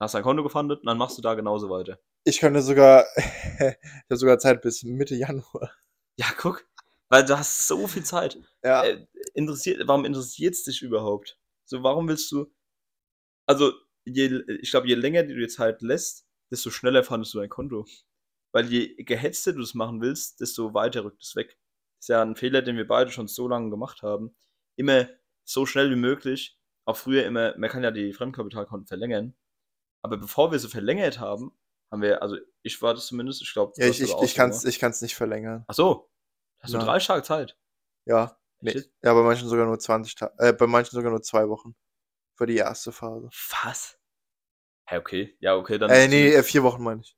[0.00, 1.98] hast dein Konto gefundet und dann machst du da genauso weiter.
[2.24, 5.72] Ich könnte sogar, ich habe sogar Zeit bis Mitte Januar.
[6.18, 6.66] Ja, guck.
[7.08, 8.38] Weil du hast so viel Zeit.
[8.64, 8.84] Ja.
[8.84, 11.38] Äh, interessiert, warum interessiert es dich überhaupt?
[11.64, 12.52] So, warum willst du.
[13.46, 13.72] Also,
[14.04, 17.86] je, ich glaube, je länger du dir Zeit lässt, desto schneller fandest du dein Konto.
[18.52, 21.58] Weil je gehetzter du es machen willst, desto weiter rückt es weg.
[21.98, 24.34] Das ist ja ein Fehler, den wir beide schon so lange gemacht haben.
[24.76, 25.08] Immer
[25.44, 26.58] so schnell wie möglich.
[26.86, 29.36] Auch früher immer, man kann ja die Fremdkapitalkonten verlängern.
[30.06, 31.50] Aber bevor wir sie verlängert haben,
[31.90, 34.64] haben wir, also ich war das zumindest, ich glaube, Ja, ich, ich, ich kann es
[34.64, 35.64] ich kann's nicht verlängern.
[35.66, 36.08] Ach so.
[36.60, 36.86] Hast du Nein.
[36.86, 37.58] drei Tage Zeit?
[38.04, 38.38] Ja.
[38.60, 38.84] Nee.
[39.02, 40.32] Ja, bei manchen sogar nur 20 Tage.
[40.38, 41.74] Äh, bei manchen sogar nur zwei Wochen.
[42.36, 43.28] Für die erste Phase.
[43.64, 43.98] Was?
[44.88, 45.36] Hä, okay.
[45.40, 45.90] Ja, okay, dann.
[45.90, 47.16] Äh, nee, äh, vier Wochen meine ich.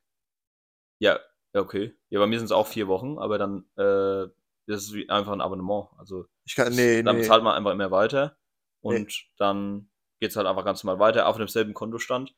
[0.99, 1.21] Ja,
[1.53, 1.95] ja, okay.
[2.09, 4.33] Ja, bei mir sind es auch vier Wochen, aber dann, äh,
[4.67, 5.91] das ist wie einfach ein Abonnement.
[5.99, 7.23] Also, Ich kann, nee, dann nee.
[7.23, 8.39] bezahlt man einfach immer weiter
[8.81, 12.35] und dann geht es halt einfach ganz normal weiter auf demselben Kontostand.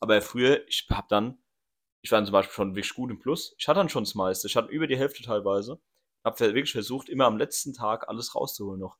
[0.00, 1.42] Aber früher, ich hab dann,
[2.02, 3.54] ich war dann zum Beispiel schon wirklich gut im Plus.
[3.58, 4.46] Ich hatte dann schon das meiste.
[4.46, 5.80] Ich hatte über die Hälfte teilweise.
[6.24, 8.96] Hab ver- wirklich versucht, immer am letzten Tag alles rauszuholen noch.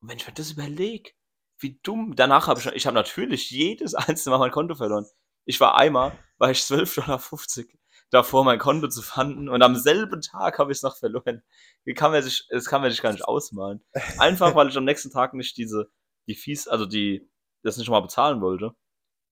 [0.00, 1.10] Und wenn ich mir das überlege,
[1.58, 2.14] wie dumm.
[2.16, 5.06] Danach habe ich, ich habe natürlich jedes einzelne Mal mein Konto verloren.
[5.44, 7.68] Ich war einmal, war ich 12,50 Dollar
[8.10, 11.42] davor, mein Konto zu fanden und am selben Tag habe ich es noch verloren.
[11.84, 13.82] Wie kann man sich, das kann man sich gar nicht ausmalen.
[14.18, 15.90] Einfach, weil ich am nächsten Tag nicht diese,
[16.28, 17.28] die Fies, also die,
[17.62, 18.74] das nicht mal bezahlen wollte.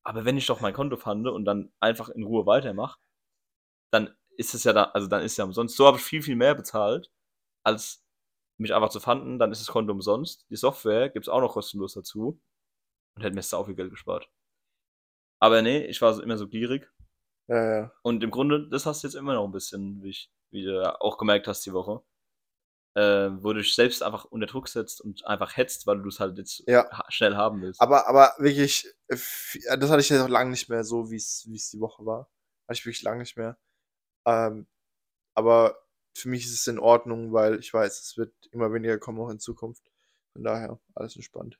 [0.04, 2.98] Aber wenn ich doch mein Konto fand und dann einfach in Ruhe weitermache,
[3.92, 5.76] dann ist es ja da, also dann ist es ja umsonst.
[5.76, 7.10] So habe ich viel, viel mehr bezahlt,
[7.64, 8.04] als
[8.58, 10.46] mich einfach zu fanden, dann ist das Konto umsonst.
[10.50, 12.40] Die Software gibt es auch noch kostenlos dazu
[13.16, 14.30] und hätte mir sau viel Geld gespart.
[15.38, 16.90] Aber nee, ich war so- immer so gierig.
[17.48, 17.92] Ja, ja.
[18.02, 21.00] Und im Grunde, das hast du jetzt immer noch ein bisschen, wie, ich, wie du
[21.00, 22.02] auch gemerkt hast die Woche,
[22.94, 26.20] äh, wo du dich selbst einfach unter Druck setzt und einfach hetzt, weil du es
[26.20, 26.88] halt jetzt Ja.
[27.08, 27.80] schnell haben willst.
[27.80, 29.16] Aber, aber wirklich, äh,
[29.78, 32.28] das hatte ich ja noch lange nicht mehr so, wie es die Woche war.
[32.68, 33.58] Hatte ich wirklich lange nicht mehr.
[34.26, 34.66] Ähm,
[35.34, 35.76] aber
[36.16, 39.30] für mich ist es in Ordnung, weil ich weiß, es wird immer weniger kommen, auch
[39.30, 39.84] in Zukunft.
[40.32, 41.58] Von daher, alles entspannt.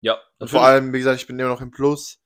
[0.00, 0.62] ja, Und vor natürlich.
[0.62, 2.20] allem, wie gesagt, ich bin immer noch im Plus.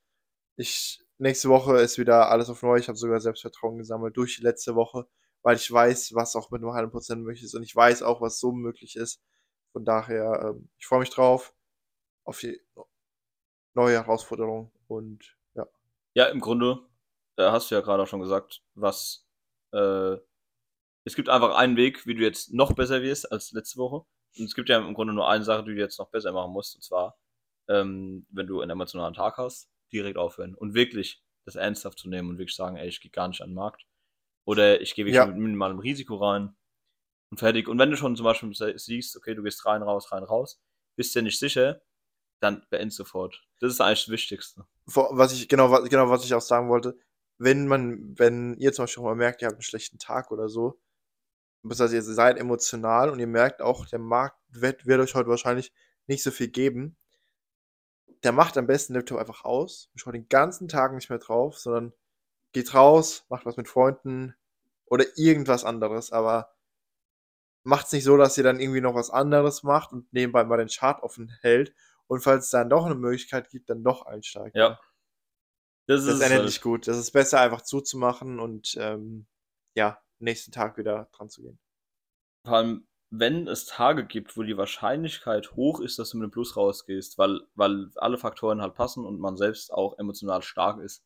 [0.57, 2.79] Ich, nächste Woche ist wieder alles auf neu.
[2.79, 5.09] Ich habe sogar Selbstvertrauen gesammelt durch die letzte Woche,
[5.43, 8.21] weil ich weiß, was auch mit einem halben Prozent möglich ist und ich weiß auch,
[8.21, 9.23] was so möglich ist.
[9.73, 11.55] Von daher, ähm, ich freue mich drauf
[12.25, 12.61] auf die
[13.75, 15.67] neue Herausforderung und ja.
[16.15, 16.81] Ja, im Grunde,
[17.37, 19.27] da hast du ja gerade auch schon gesagt, was,
[19.73, 20.17] äh,
[21.05, 24.05] es gibt einfach einen Weg, wie du jetzt noch besser wirst als letzte Woche.
[24.37, 26.53] Und es gibt ja im Grunde nur eine Sache, die du jetzt noch besser machen
[26.53, 27.19] musst, und zwar,
[27.69, 32.29] ähm, wenn du einen emotionalen Tag hast, direkt aufhören und wirklich das ernsthaft zu nehmen
[32.29, 33.87] und wirklich sagen, ey, ich gehe gar nicht an den Markt.
[34.49, 35.27] Oder ich gehe wirklich Ja.
[35.27, 36.57] mit minimalem Risiko rein
[37.31, 37.69] und fertig.
[37.69, 40.59] Und wenn du schon zum Beispiel siehst, okay, du gehst rein, raus, rein, raus,
[40.97, 41.83] bist dir nicht sicher,
[42.41, 43.43] dann beend sofort.
[43.61, 44.65] Das ist eigentlich das Wichtigste.
[44.87, 46.97] Was ich, genau, was, genau, was ich auch sagen wollte,
[47.37, 50.81] wenn man, wenn ihr zum Beispiel mal merkt, ihr habt einen schlechten Tag oder so,
[51.63, 55.29] das heißt, ihr seid emotional und ihr merkt auch, der Markt wird, wird euch heute
[55.29, 55.75] wahrscheinlich
[56.07, 56.97] nicht so viel geben,
[58.23, 61.59] der macht am besten den Laptop einfach aus, schaut den ganzen Tag nicht mehr drauf,
[61.59, 61.93] sondern
[62.53, 64.35] geht raus, macht was mit Freunden
[64.87, 66.55] oder irgendwas anderes, aber
[67.63, 70.69] macht's nicht so, dass ihr dann irgendwie noch was anderes macht und nebenbei mal den
[70.69, 71.75] Chart offen hält
[72.07, 74.57] und falls es dann doch eine Möglichkeit gibt, dann doch einsteigt.
[74.57, 74.81] Ja.
[75.87, 76.45] Das, Das ist endet halt.
[76.47, 76.87] nicht gut.
[76.87, 79.27] Das ist besser, einfach zuzumachen und ähm,
[79.75, 81.59] ja, nächsten Tag wieder dran zu gehen.
[82.45, 86.31] Vor allem, wenn es Tage gibt, wo die Wahrscheinlichkeit hoch ist, dass du mit einem
[86.31, 91.05] Plus rausgehst, weil, weil alle Faktoren halt passen und man selbst auch emotional stark ist.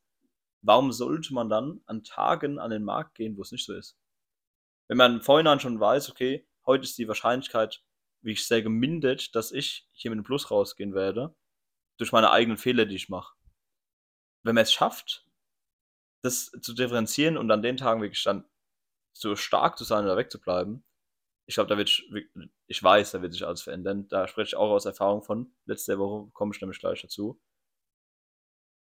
[0.62, 3.98] Warum sollte man dann an Tagen an den Markt gehen, wo es nicht so ist?
[4.88, 7.82] Wenn man im Vorhinein schon weiß, okay, heute ist die Wahrscheinlichkeit
[8.22, 11.34] wirklich sehr gemindert, dass ich hier mit einem Plus rausgehen werde,
[11.98, 13.36] durch meine eigenen Fehler, die ich mache.
[14.44, 15.26] Wenn man es schafft,
[16.22, 18.48] das zu differenzieren und an den Tagen wirklich dann
[19.12, 20.84] so stark zu sein oder wegzubleiben,
[21.46, 22.02] ich glaube, da wird,
[22.66, 24.08] ich weiß, da wird sich alles verändern.
[24.08, 25.52] Da spreche ich auch aus Erfahrung von.
[25.64, 27.40] Letzte Woche komme ich nämlich gleich dazu.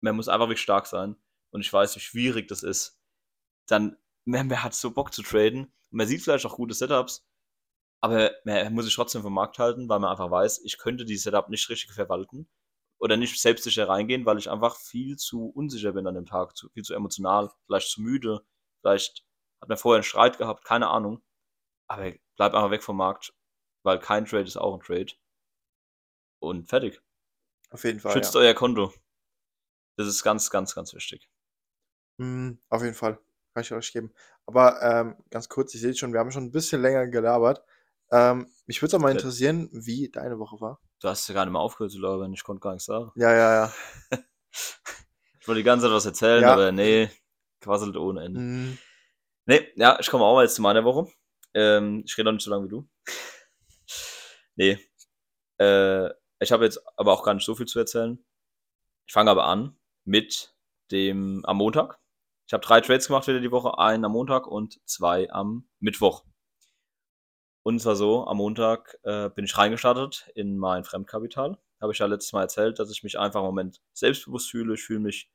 [0.03, 1.16] Man muss einfach wirklich stark sein.
[1.55, 3.00] Und ich weiß, wie schwierig das ist.
[3.69, 5.67] Dann, man, man hat so Bock zu traden.
[5.67, 7.25] Und man sieht vielleicht auch gute Setups.
[8.00, 11.17] Aber man muss sich trotzdem vom Markt halten, weil man einfach weiß, ich könnte die
[11.17, 12.48] Setup nicht richtig verwalten.
[12.98, 16.57] Oder nicht selbstsicher reingehen, weil ich einfach viel zu unsicher bin an dem Tag.
[16.57, 18.44] Zu, viel zu emotional, vielleicht zu müde.
[18.81, 19.25] Vielleicht
[19.61, 21.23] hat man vorher einen Streit gehabt, keine Ahnung.
[21.87, 23.33] Aber bleib einfach weg vom Markt,
[23.85, 25.13] weil kein Trade ist auch ein Trade.
[26.40, 27.00] Und fertig.
[27.71, 28.13] Auf jeden Fall.
[28.13, 28.40] Schützt ja.
[28.40, 28.92] euer Konto.
[29.96, 31.31] Das ist ganz, ganz, ganz wichtig.
[32.19, 33.19] Mhm, auf jeden Fall.
[33.54, 34.12] Kann ich euch geben.
[34.46, 37.62] Aber ähm, ganz kurz, ich sehe schon, wir haben schon ein bisschen länger gelabert.
[38.10, 39.15] Ähm, mich würde es auch mal Ja.
[39.17, 40.81] interessieren, wie deine Woche war.
[41.00, 43.10] Du hast ja gar nicht mehr aufgehört zu labern, ich konnte gar nichts sagen.
[43.17, 43.73] Ja, ja, ja.
[45.40, 46.54] Ich wollte die ganze Zeit was erzählen, Ja.
[46.54, 47.10] aber nee,
[47.60, 48.40] quasselt ohne Ende.
[48.40, 48.79] Mhm.
[49.44, 51.06] Nee, ja, ich komme auch mal jetzt zu meiner Woche.
[51.52, 52.88] Ähm, ich rede noch nicht so lange wie du.
[54.56, 54.79] nee.
[55.58, 56.08] Äh,
[56.40, 58.25] ich habe jetzt aber auch gar nicht so viel zu erzählen.
[59.06, 60.54] Ich fange aber an mit
[60.90, 61.98] dem am Montag.
[62.47, 66.25] Ich habe drei Trades gemacht wieder die Woche, einen am Montag und zwei am Mittwoch.
[67.63, 71.59] Und zwar so, am Montag äh, bin ich reingestartet in mein Fremdkapital.
[71.81, 74.75] Habe ich ja letztes Mal erzählt, dass ich mich einfach im Moment selbstbewusst fühle.
[74.75, 75.33] Ich fühle mich,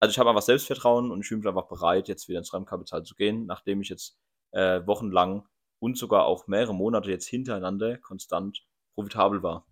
[0.00, 3.02] also ich habe einfach Selbstvertrauen und ich fühle mich einfach bereit, jetzt wieder ins Fremdkapital
[3.02, 4.18] zu gehen, nachdem ich jetzt
[4.52, 5.46] äh, wochenlang
[5.80, 9.66] und sogar auch mehrere Monate jetzt hintereinander konstant profitabel war.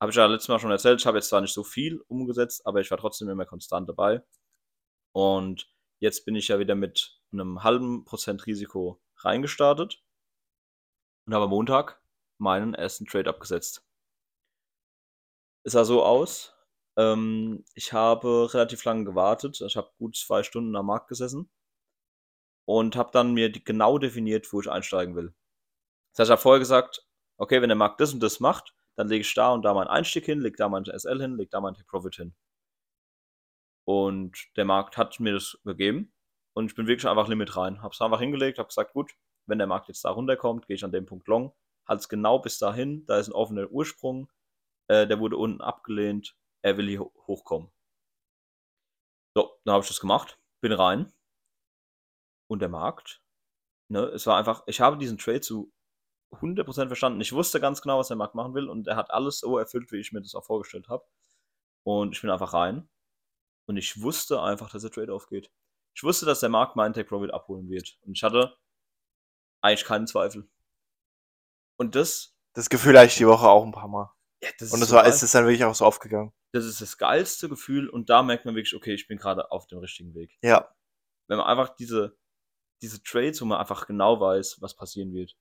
[0.00, 2.66] Habe ich ja letztes Mal schon erzählt, ich habe jetzt zwar nicht so viel umgesetzt,
[2.66, 4.24] aber ich war trotzdem immer konstant dabei.
[5.12, 10.02] Und jetzt bin ich ja wieder mit einem halben Prozent Risiko reingestartet
[11.26, 12.02] und habe am Montag
[12.38, 13.86] meinen ersten Trade abgesetzt.
[15.64, 16.54] Es sah so aus,
[16.96, 21.50] ähm, ich habe relativ lange gewartet, ich habe gut zwei Stunden am Markt gesessen
[22.64, 25.34] und habe dann mir genau definiert, wo ich einsteigen will.
[26.12, 27.06] Das heißt, ich habe vorher gesagt,
[27.38, 29.88] okay, wenn der Markt das und das macht, dann lege ich da und da meinen
[29.88, 32.34] Einstieg hin, lege da mein SL hin, lege da mein Take Profit hin.
[33.84, 36.12] Und der Markt hat mir das gegeben
[36.54, 37.82] und ich bin wirklich einfach Limit rein.
[37.82, 39.12] Habe es einfach hingelegt, habe gesagt, gut,
[39.46, 41.52] wenn der Markt jetzt da runterkommt, gehe ich an dem Punkt long,
[41.86, 44.30] halte es genau bis dahin, da ist ein offener Ursprung,
[44.88, 47.70] äh, der wurde unten abgelehnt, er will hier hochkommen.
[49.34, 51.12] So, dann habe ich das gemacht, bin rein
[52.48, 53.22] und der Markt,
[53.88, 55.72] ne, es war einfach, ich habe diesen Trade zu
[56.32, 57.20] 100% verstanden.
[57.20, 59.92] Ich wusste ganz genau, was der Markt machen will und er hat alles so erfüllt,
[59.92, 61.04] wie ich mir das auch vorgestellt habe.
[61.84, 62.88] Und ich bin einfach rein
[63.66, 65.50] und ich wusste einfach, dass der Trade aufgeht.
[65.94, 67.98] Ich wusste, dass der Markt meinen Take Profit abholen wird.
[68.02, 68.56] Und ich hatte
[69.60, 70.48] eigentlich keinen Zweifel.
[71.76, 72.36] Und das.
[72.54, 74.12] Das Gefühl hatte ich die Woche auch ein paar Mal.
[74.42, 76.32] Ja, das und das so war, ist es dann wirklich auch so aufgegangen.
[76.52, 79.66] Das ist das geilste Gefühl und da merkt man wirklich, okay, ich bin gerade auf
[79.68, 80.36] dem richtigen Weg.
[80.42, 80.74] Ja.
[81.28, 82.18] Wenn man einfach diese,
[82.82, 85.36] diese Trades, wo man einfach genau weiß, was passieren wird.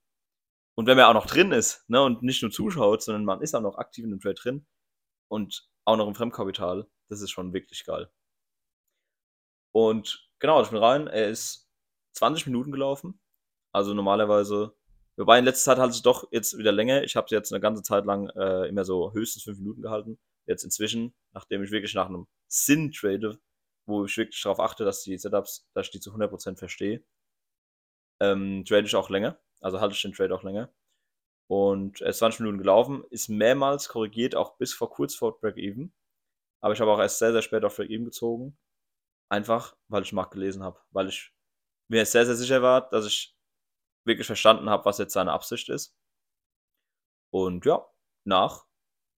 [0.76, 3.56] Und wenn man auch noch drin ist, ne, und nicht nur zuschaut, sondern man ist
[3.56, 4.66] auch noch aktiv in dem Trade drin
[5.28, 8.10] und auch noch im Fremdkapital, das ist schon wirklich geil.
[9.74, 11.70] Und genau, ich bin rein, er ist
[12.14, 13.20] 20 Minuten gelaufen.
[13.74, 14.76] Also normalerweise,
[15.18, 17.04] wobei in letzter Zeit halte ich doch jetzt wieder länger.
[17.04, 20.20] Ich habe jetzt eine ganze Zeit lang äh, immer so höchstens 5 Minuten gehalten.
[20.46, 23.40] Jetzt inzwischen, nachdem ich wirklich nach einem Sinn trade,
[23.86, 27.04] wo ich wirklich darauf achte, dass die Setups, dass ich die zu 100% verstehe,
[28.22, 29.38] ähm, trade ich auch länger.
[29.60, 30.74] Also halte ich den Trade auch länger.
[31.48, 35.92] Und er ist 20 Minuten gelaufen, ist mehrmals korrigiert, auch bis vor kurz vor Break-Even.
[36.62, 38.58] Aber ich habe auch erst sehr, sehr spät auf Break-Even gezogen.
[39.30, 40.80] Einfach, weil ich den Markt gelesen habe.
[40.92, 41.34] Weil ich
[41.88, 43.36] mir sehr, sehr sicher war, dass ich
[44.06, 45.98] wirklich verstanden habe, was jetzt seine Absicht ist.
[47.32, 47.86] Und ja,
[48.26, 48.66] nach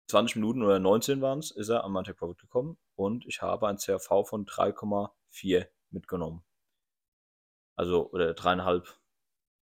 [0.09, 3.41] 20 Minuten oder 19 waren es, ist er an mein Take Profit gekommen und ich
[3.41, 6.45] habe ein CRV von 3,4 mitgenommen.
[7.77, 8.87] Also, oder 3,5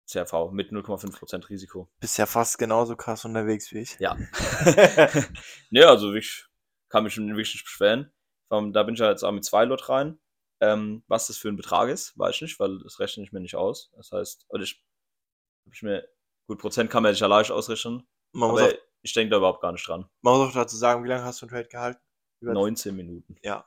[0.07, 1.89] CRV mit 0,5% Risiko.
[2.01, 3.99] Bist ja fast genauso krass unterwegs wie ich.
[4.01, 4.15] Ja.
[5.71, 6.50] ne, also ich
[6.91, 8.13] kann mich schon wirklich nicht beschweren.
[8.53, 10.21] Ähm, Da bin ich ja jetzt auch mit zwei Lot rein.
[10.63, 13.41] Ähm, was das für ein Betrag ist, weiß ich nicht, weil das rechne ich mir
[13.41, 13.91] nicht aus.
[13.97, 14.85] Das heißt, oder ich,
[15.67, 16.07] hab ich mir,
[16.47, 18.73] gut, Prozent kann man sich ja leicht ausrechnen, Man aber auch,
[19.03, 20.11] ich denke da überhaupt gar nicht dran.
[20.21, 22.01] man muss auch dazu sagen, wie lange hast du einen Trade gehalten?
[22.43, 23.37] Über 19 Minuten.
[23.43, 23.67] Ja.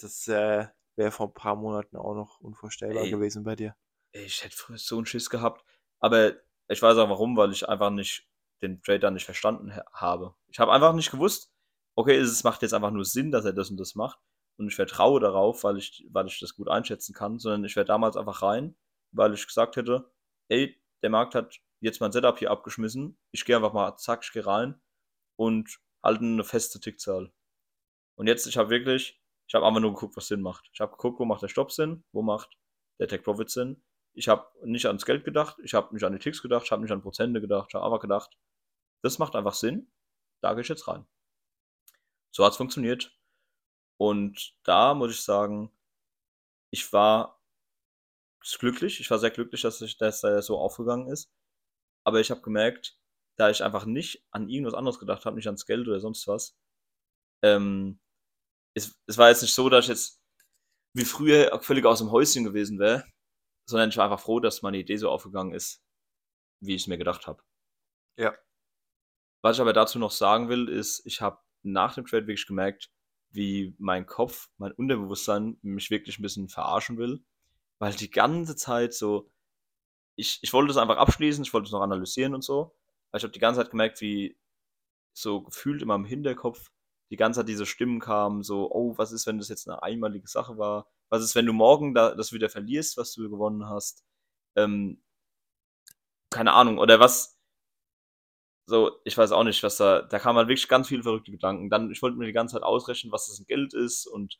[0.00, 3.10] Das äh, wäre vor ein paar Monaten auch noch unvorstellbar Ey.
[3.10, 3.76] gewesen bei dir.
[4.12, 5.64] Ey, Ich hätte früher so einen Schiss gehabt.
[6.00, 6.34] Aber
[6.68, 8.28] ich weiß auch warum, weil ich einfach nicht
[8.62, 10.34] den Trader nicht verstanden ha- habe.
[10.48, 11.51] Ich habe einfach nicht gewusst,
[11.94, 14.18] okay, es macht jetzt einfach nur Sinn, dass er das und das macht.
[14.58, 17.86] Und ich vertraue darauf, weil ich, weil ich das gut einschätzen kann, sondern ich wäre
[17.86, 18.76] damals einfach rein,
[19.12, 20.10] weil ich gesagt hätte,
[20.48, 23.18] ey, der Markt hat jetzt mein Setup hier abgeschmissen.
[23.32, 24.80] Ich gehe einfach mal, zack, ich gehe rein
[25.36, 27.32] und halte eine feste Tickzahl.
[28.16, 30.68] Und jetzt, ich habe wirklich, ich habe einfach nur geguckt, was Sinn macht.
[30.72, 32.56] Ich habe geguckt, wo macht der Stopp Sinn, wo macht
[33.00, 33.82] der Take Profit Sinn.
[34.14, 36.82] Ich habe nicht ans Geld gedacht, ich habe nicht an die Ticks gedacht, ich habe
[36.82, 38.36] nicht an Prozente gedacht, ich habe einfach gedacht,
[39.02, 39.90] das macht einfach Sinn,
[40.42, 41.06] da gehe ich jetzt rein.
[42.34, 43.16] So hat es funktioniert.
[43.98, 45.70] Und da muss ich sagen,
[46.72, 47.40] ich war
[48.58, 51.30] glücklich, ich war sehr glücklich, dass, ich, dass er so aufgegangen ist.
[52.04, 52.98] Aber ich habe gemerkt,
[53.38, 56.56] da ich einfach nicht an irgendwas anderes gedacht habe, nicht ans Geld oder sonst was,
[57.44, 58.00] ähm,
[58.74, 60.20] es, es war jetzt nicht so, dass ich jetzt
[60.94, 63.04] wie früher völlig aus dem Häuschen gewesen wäre,
[63.68, 65.82] sondern ich war einfach froh, dass meine Idee so aufgegangen ist,
[66.60, 67.42] wie ich es mir gedacht habe.
[68.18, 68.36] Ja.
[69.42, 72.90] Was ich aber dazu noch sagen will, ist, ich habe nach dem Trade wirklich gemerkt,
[73.30, 77.24] wie mein Kopf, mein Unterbewusstsein mich wirklich ein bisschen verarschen will,
[77.78, 79.30] weil die ganze Zeit so,
[80.16, 82.74] ich, ich wollte es einfach abschließen, ich wollte es noch analysieren und so,
[83.10, 84.36] aber ich habe die ganze Zeit gemerkt, wie
[85.14, 86.70] so gefühlt in meinem Hinterkopf
[87.10, 90.26] die ganze Zeit diese Stimmen kamen, so, oh, was ist, wenn das jetzt eine einmalige
[90.28, 90.88] Sache war?
[91.10, 94.02] Was ist, wenn du morgen da, das wieder verlierst, was du gewonnen hast?
[94.56, 95.02] Ähm,
[96.30, 97.38] keine Ahnung, oder was,
[98.72, 101.68] so, ich weiß auch nicht, was da, da kamen halt wirklich ganz viele verrückte Gedanken.
[101.68, 104.38] Dann, ich wollte mir die ganze Zeit ausrechnen, was das in Geld ist und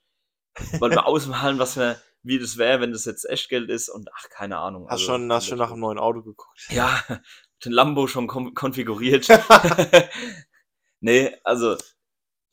[0.80, 4.08] wollte mir ausmalen, was mir, wie das wäre, wenn das jetzt echt Geld ist und
[4.14, 4.84] ach, keine Ahnung.
[4.86, 6.66] Hast also, schon, hast schon nach einem neuen Auto geguckt?
[6.70, 6.98] Ja,
[7.66, 9.28] den Lambo schon konfiguriert.
[11.00, 11.76] nee, also,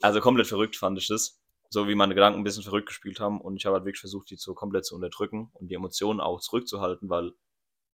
[0.01, 1.39] also komplett verrückt fand ich das.
[1.69, 4.29] So wie meine Gedanken ein bisschen verrückt gespielt haben und ich habe halt wirklich versucht,
[4.31, 7.31] die so komplett zu unterdrücken und die Emotionen auch zurückzuhalten, weil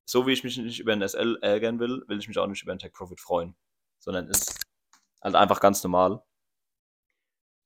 [0.05, 2.63] so wie ich mich nicht über ein SL ärgern will, will ich mich auch nicht
[2.63, 3.55] über ein Tech Profit freuen.
[4.05, 4.65] Sondern ist
[5.21, 6.23] halt einfach ganz normal,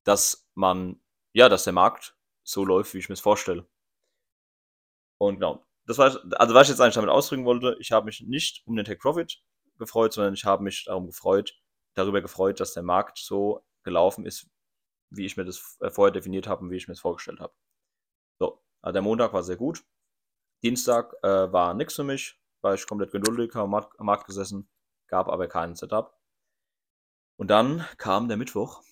[0.04, 1.00] dass man,
[1.34, 3.68] ja, dass der Markt so läuft, wie ich mir es vorstelle.
[5.18, 6.06] Und genau, das war,
[6.38, 8.98] also was ich jetzt eigentlich damit ausdrücken wollte, ich habe mich nicht um den Tech
[8.98, 9.42] Profit
[9.78, 11.54] gefreut, sondern ich habe mich darum gefreut,
[11.94, 14.48] darüber gefreut, dass der Markt so gelaufen ist,
[15.10, 17.52] wie ich mir das äh, vorher definiert habe und wie ich mir das vorgestellt habe.
[18.38, 19.84] So, also der Montag war sehr gut.
[20.62, 24.70] Dienstag äh, war nichts für mich, war ich komplett geduldig, am Markt gesessen,
[25.08, 26.19] gab aber keinen Setup.
[27.40, 28.82] Und dann kam der Mittwoch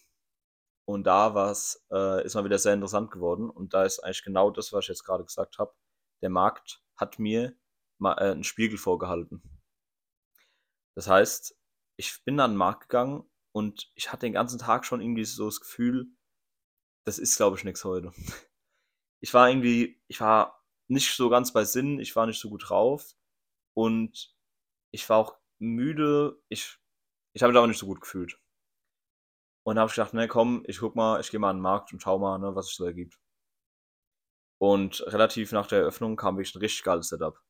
[0.87, 4.51] und da war's, äh, ist mal wieder sehr interessant geworden und da ist eigentlich genau
[4.51, 5.75] das, was ich jetzt gerade gesagt habe.
[6.23, 7.55] Der Markt hat mir
[7.99, 9.43] mal äh, einen Spiegel vorgehalten.
[10.95, 11.61] Das heißt,
[11.97, 15.45] ich bin an den Markt gegangen und ich hatte den ganzen Tag schon irgendwie so
[15.45, 16.07] das Gefühl,
[17.05, 18.13] das ist, glaube ich, nichts heute.
[19.21, 22.71] Ich war irgendwie, ich war nicht so ganz bei Sinn, ich war nicht so gut
[22.71, 23.17] drauf
[23.75, 24.33] und
[24.93, 26.41] ich war auch müde.
[26.49, 26.79] Ich,
[27.39, 28.37] ich habe mich aber nicht so gut gefühlt.
[29.65, 31.93] Und habe ich gedacht, ne, komm, ich guck mal, ich gehe mal an den Markt
[31.93, 33.17] und schau mal, ne, was es so ergibt.
[34.61, 37.41] Und relativ nach der Eröffnung kam wirklich ein richtig geiles Setup.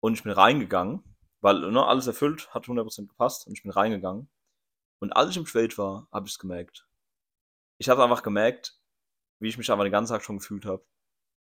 [0.00, 1.02] Und ich bin reingegangen,
[1.40, 4.30] weil ne, alles erfüllt, hat 100% gepasst und ich bin reingegangen.
[5.00, 6.86] Und als ich im Trade war, habe ich es gemerkt.
[7.78, 8.80] Ich habe einfach gemerkt,
[9.40, 10.86] wie ich mich einfach den ganzen Tag schon gefühlt habe.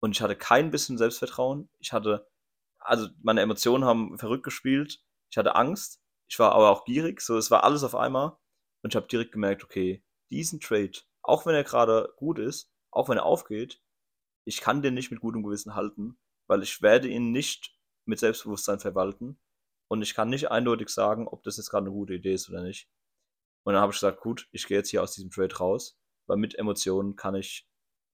[0.01, 1.69] Und ich hatte kein bisschen Selbstvertrauen.
[1.79, 2.29] Ich hatte,
[2.77, 5.01] also meine Emotionen haben verrückt gespielt.
[5.29, 6.00] Ich hatte Angst.
[6.31, 7.19] Ich war aber auch gierig.
[7.19, 8.37] So, es war alles auf einmal.
[8.83, 10.01] Und ich habe direkt gemerkt, okay,
[10.31, 13.81] diesen Trade, auch wenn er gerade gut ist, auch wenn er aufgeht,
[14.45, 16.17] ich kann den nicht mit gutem Gewissen halten,
[16.47, 19.39] weil ich werde ihn nicht mit Selbstbewusstsein verwalten
[19.89, 22.63] und ich kann nicht eindeutig sagen, ob das jetzt gerade eine gute Idee ist oder
[22.63, 22.89] nicht.
[23.63, 26.37] Und dann habe ich gesagt, gut, ich gehe jetzt hier aus diesem Trade raus, weil
[26.37, 27.67] mit Emotionen kann ich,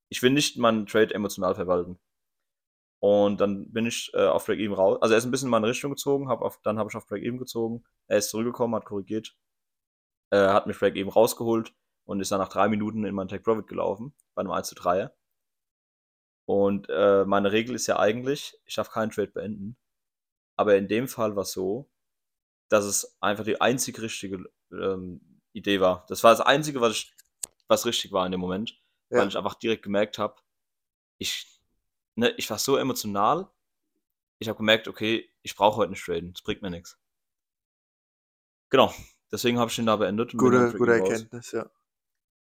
[0.09, 1.99] ich will nicht meinen Trade emotional verwalten.
[2.99, 4.97] Und dann bin ich äh, auf Break-Even raus.
[5.01, 7.05] Also er ist ein bisschen in meine Richtung gezogen, hab auf, dann habe ich auf
[7.07, 7.83] Break-Even gezogen.
[8.07, 9.35] Er ist zurückgekommen, hat korrigiert,
[10.31, 11.73] äh, hat mich Break-Even rausgeholt
[12.05, 14.75] und ist dann nach drei Minuten in meinen Take Profit gelaufen, bei einem 1 zu
[14.75, 15.11] 3.
[16.45, 19.77] Und äh, meine Regel ist ja eigentlich, ich darf keinen Trade beenden.
[20.55, 21.89] Aber in dem Fall war es so,
[22.69, 26.05] dass es einfach die einzig richtige ähm, Idee war.
[26.07, 27.13] Das war das Einzige, was, ich,
[27.67, 29.19] was richtig war in dem Moment, ja.
[29.19, 30.41] weil ich einfach direkt gemerkt habe,
[31.17, 31.56] ich,
[32.17, 33.49] ne, ich war so emotional,
[34.39, 36.99] ich habe gemerkt, okay, ich brauche heute nicht traden, das bringt mir nichts.
[38.69, 38.93] Genau,
[39.31, 40.33] deswegen habe ich den da beendet.
[40.33, 41.69] Gute, gute Erkenntnis, ja.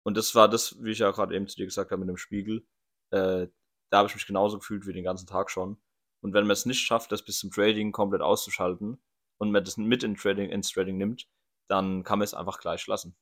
[0.03, 2.17] Und das war das, wie ich ja gerade eben zu dir gesagt habe mit dem
[2.17, 2.67] Spiegel.
[3.11, 3.47] Äh,
[3.89, 5.81] da habe ich mich genauso gefühlt wie den ganzen Tag schon.
[6.21, 9.01] Und wenn man es nicht schafft, das bis zum Trading komplett auszuschalten
[9.37, 11.27] und man das mit in Trading, ins Trading nimmt,
[11.67, 13.15] dann kann man es einfach gleich lassen.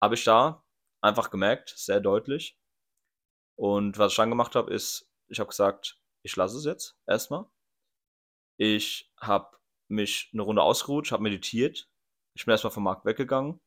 [0.00, 0.64] Habe ich da
[1.00, 2.58] einfach gemerkt, sehr deutlich.
[3.56, 7.46] Und was ich dann gemacht habe, ist, ich habe gesagt, ich lasse es jetzt erstmal.
[8.58, 9.56] Ich habe
[9.88, 11.88] mich eine Runde ausgeruht, ich habe meditiert.
[12.36, 13.60] Ich bin erstmal vom Markt weggegangen.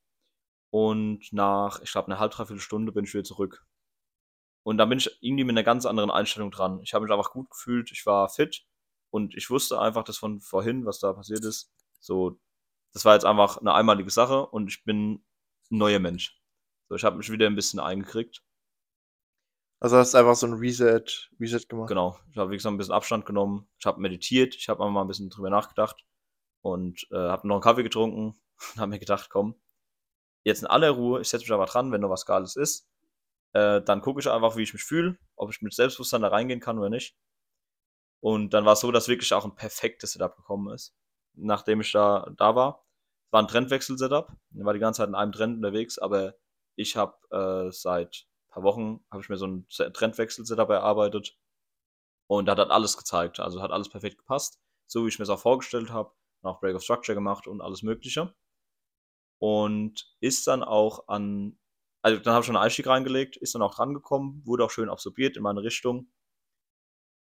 [0.72, 3.66] Und nach, ich glaube, einer halb, dreiviertel Stunde bin ich wieder zurück.
[4.64, 6.82] Und dann bin ich irgendwie mit einer ganz anderen Einstellung dran.
[6.82, 8.66] Ich habe mich einfach gut gefühlt, ich war fit
[9.12, 11.72] und ich wusste einfach, dass von vorhin, was da passiert ist,
[12.02, 12.38] so,
[12.94, 15.24] das war jetzt einfach eine einmalige Sache und ich bin
[15.72, 16.42] ein neuer Mensch.
[16.90, 18.44] So, ich habe mich wieder ein bisschen eingekriegt.
[19.80, 21.04] Also hast du einfach so ein Reset,
[21.40, 21.90] Reset gemacht?
[21.90, 22.18] Genau.
[22.32, 23.68] Ich habe, wie gesagt, ein bisschen Abstand genommen.
[23.80, 26.04] Ich habe meditiert, ich habe mal ein bisschen drüber nachgedacht
[26.62, 28.40] und äh, habe noch einen Kaffee getrunken
[28.74, 29.56] und habe mir gedacht, komm,
[30.44, 32.88] jetzt in aller Ruhe, ich setze mich aber dran, wenn noch was Geiles ist.
[33.54, 36.60] Äh, dann gucke ich einfach, wie ich mich fühle, ob ich mit Selbstbewusstsein da reingehen
[36.60, 37.16] kann oder nicht.
[38.20, 40.96] Und dann war es so, dass wirklich auch ein perfektes Setup gekommen ist,
[41.34, 42.86] nachdem ich da, da war.
[43.32, 44.32] War ein Trendwechsel-Setup.
[44.56, 46.36] Ich war die ganze Zeit in einem Trend unterwegs, aber
[46.76, 48.27] ich habe äh, seit
[48.58, 51.38] paar Wochen habe ich mir so ein Trendwechsel-Setup erarbeitet
[52.28, 53.40] und hat alles gezeigt.
[53.40, 56.14] Also hat alles perfekt gepasst, so wie ich mir es auch vorgestellt habe.
[56.42, 58.34] Auch Break of Structure gemacht und alles Mögliche.
[59.40, 61.60] Und ist dann auch an,
[62.02, 64.72] also dann habe ich schon einen Einstieg reingelegt, ist dann auch dran gekommen, wurde auch
[64.72, 66.12] schön absorbiert in meine Richtung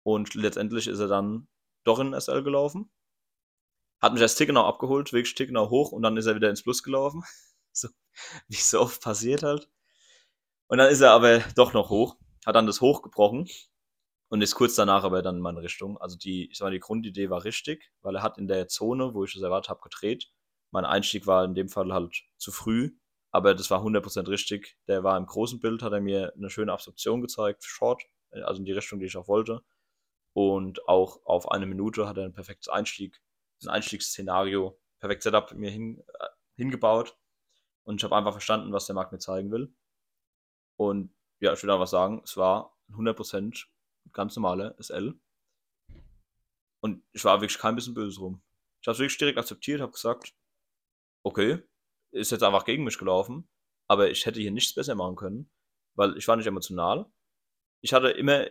[0.04, 1.46] und letztendlich ist er dann
[1.84, 2.90] doch in SL gelaufen.
[4.00, 6.82] Hat mich als Tickenau abgeholt, wirklich Tickenau hoch und dann ist er wieder ins Plus
[6.82, 7.22] gelaufen.
[7.72, 7.88] so,
[8.48, 9.70] wie so oft passiert halt.
[10.72, 12.16] Und dann ist er aber doch noch hoch,
[12.46, 13.46] hat dann das Hoch gebrochen
[14.30, 15.98] und ist kurz danach aber dann in meine Richtung.
[15.98, 19.12] Also die, ich sag mal, die Grundidee war richtig, weil er hat in der Zone,
[19.12, 20.32] wo ich das erwartet habe, gedreht.
[20.70, 22.96] Mein Einstieg war in dem Fall halt zu früh,
[23.30, 24.78] aber das war 100% richtig.
[24.88, 28.64] Der war im großen Bild, hat er mir eine schöne Absorption gezeigt, Short, also in
[28.64, 29.60] die Richtung, die ich auch wollte.
[30.32, 33.20] Und auch auf eine Minute hat er ein perfektes Einstieg,
[33.62, 37.18] ein Einstiegsszenario, perfekt Setup mir hin, äh, hingebaut.
[37.82, 39.74] Und ich habe einfach verstanden, was der Markt mir zeigen will.
[40.82, 43.66] Und ja, ich würde einfach sagen, es war 100%
[44.12, 45.14] ganz normale SL.
[46.80, 48.42] Und ich war wirklich kein bisschen böse rum.
[48.80, 50.34] Ich habe es wirklich direkt akzeptiert, habe gesagt,
[51.22, 51.62] okay,
[52.10, 53.48] ist jetzt einfach gegen mich gelaufen,
[53.86, 55.50] aber ich hätte hier nichts besser machen können,
[55.94, 57.06] weil ich war nicht emotional.
[57.80, 58.46] Ich hatte immer,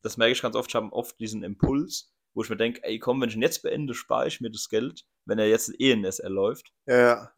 [0.00, 2.98] das merke ich ganz oft, ich habe oft diesen Impuls, wo ich mir denke, ey
[2.98, 5.92] komm, wenn ich ihn jetzt beende, spare ich mir das Geld, wenn er jetzt eh
[5.92, 6.72] in SL läuft.
[6.86, 7.32] Ja, ja.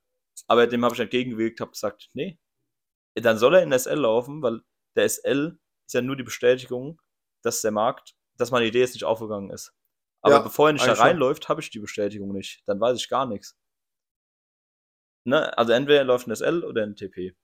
[0.46, 2.38] Aber dem habe ich entgegengewirkt, habe gesagt, nee,
[3.14, 4.60] dann soll er in SL laufen, weil
[4.96, 7.00] der SL ist ja nur die Bestätigung,
[7.42, 9.72] dass der Markt, dass meine Idee jetzt nicht aufgegangen ist.
[10.20, 12.62] Aber Ja, bevor er nicht da reinläuft, habe ich die Bestätigung nicht.
[12.66, 13.56] Dann weiß ich gar nichts.
[15.24, 15.56] Ne?
[15.56, 17.36] Also entweder er läuft ein SL oder ein TP.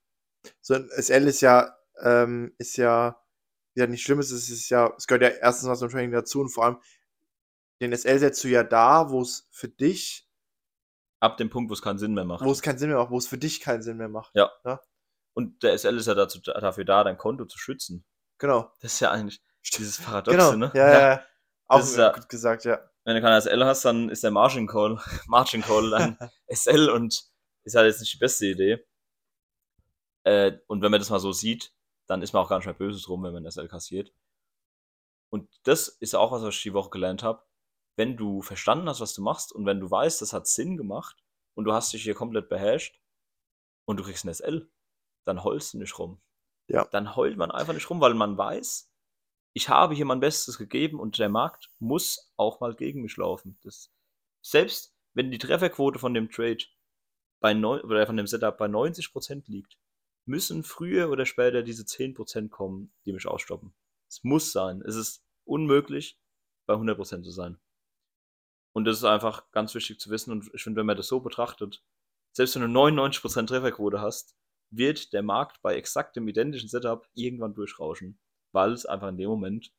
[0.60, 3.20] So ein SL ist ja, ähm, ist ja,
[3.74, 6.48] ja nicht schlimm, es ist, ja, es gehört ja erstens mal zum Training dazu und
[6.50, 6.78] vor allem
[7.80, 10.28] den SL setzt du ja da, wo es für dich,
[11.20, 12.44] Ab dem Punkt, wo es keinen Sinn mehr macht.
[12.44, 14.34] wo es keinen Sinn mehr macht, wo es für dich keinen Sinn mehr macht.
[14.34, 14.52] Ja.
[14.64, 14.80] Ja,
[15.36, 18.04] Und der SL ist ja dazu, dafür da, dein Konto zu schützen.
[18.38, 18.70] genau.
[18.80, 19.42] Das ist ja eigentlich
[19.76, 20.56] dieses Paradoxe, Genau.
[20.56, 20.72] ne?
[20.74, 21.24] Ja, ja, ja.
[21.66, 22.78] Auch ja- gut gesagt, ja.
[23.04, 26.18] Wenn du keinen SL hast, dann ist der Margin Call, Margin Call dann
[26.48, 27.24] SL und
[27.64, 28.86] ist halt jetzt nicht die beste Idee.
[30.24, 31.74] Äh, und wenn man das mal so sieht,
[32.08, 34.12] dann ist man auch gar nicht mehr böse drum, wenn man SL kassiert.
[35.30, 37.44] Und das ist auch was, was ich die Woche gelernt habe.
[37.96, 41.16] Wenn du verstanden hast, was du machst und wenn du weißt, das hat Sinn gemacht
[41.56, 43.00] und du hast dich hier komplett beherrscht
[43.86, 44.70] und du kriegst ein SL,
[45.24, 46.20] dann heulst du nicht rum.
[46.68, 46.86] Ja.
[46.92, 48.90] Dann heult man einfach nicht rum, weil man weiß,
[49.52, 53.58] ich habe hier mein Bestes gegeben und der Markt muss auch mal gegen mich laufen.
[53.62, 53.92] Das,
[54.42, 56.64] selbst wenn die Trefferquote von dem Trade
[57.40, 59.78] bei neun, oder von dem Setup bei 90% liegt,
[60.26, 63.74] müssen früher oder später diese 10% kommen, die mich ausstoppen.
[64.08, 64.82] Es muss sein.
[64.82, 66.18] Es ist unmöglich,
[66.66, 67.58] bei 100% zu sein.
[68.72, 70.32] Und das ist einfach ganz wichtig zu wissen.
[70.32, 71.84] Und ich finde, wenn man das so betrachtet,
[72.32, 74.36] selbst wenn du 99% Trefferquote hast,
[74.76, 78.18] wird der Markt bei exaktem identischen Setup irgendwann durchrauschen,
[78.52, 79.72] weil es einfach in dem Moment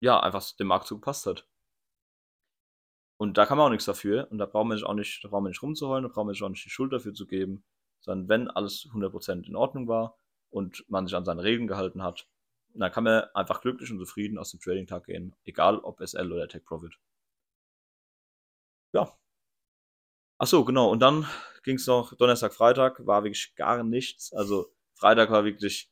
[0.00, 1.46] ja einfach dem Markt so gepasst hat.
[3.18, 4.28] Und da kann man auch nichts dafür.
[4.30, 6.34] Und da braucht man sich auch nicht, da braucht man nicht rumzuheulen, da braucht man
[6.34, 7.64] sich auch nicht die Schuld dafür zu geben.
[8.00, 10.18] Sondern wenn alles 100% in Ordnung war
[10.50, 12.28] und man sich an seine Regeln gehalten hat,
[12.74, 15.34] dann kann man einfach glücklich und zufrieden aus dem Trading-Tag gehen.
[15.44, 16.98] Egal ob SL oder Take Profit.
[18.92, 19.16] Ja.
[20.38, 20.90] Ach so, genau.
[20.90, 21.26] Und dann
[21.64, 24.32] ging es noch Donnerstag, Freitag, war wirklich gar nichts.
[24.32, 25.90] Also Freitag war wirklich,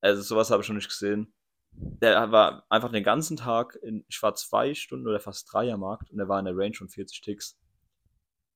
[0.00, 1.32] also sowas habe ich schon nicht gesehen.
[1.72, 5.80] Der war einfach den ganzen Tag, in, ich war zwei Stunden oder fast drei am
[5.80, 7.58] Markt und er war in der Range von 40 Ticks.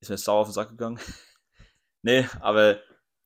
[0.01, 0.99] Ist mir sauer auf den Sack gegangen.
[2.03, 2.81] nee, aber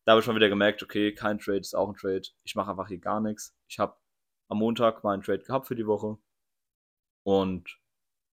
[0.04, 2.22] da habe ich schon wieder gemerkt, okay, kein Trade ist auch ein Trade.
[2.44, 3.56] Ich mache einfach hier gar nichts.
[3.68, 3.96] Ich habe
[4.48, 6.18] am Montag meinen Trade gehabt für die Woche
[7.24, 7.78] und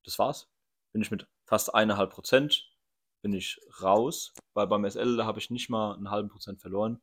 [0.04, 0.50] das war's.
[0.92, 2.71] Bin ich mit fast eineinhalb Prozent
[3.22, 7.00] bin ich raus, weil beim SL da habe ich nicht mal einen halben Prozent verloren.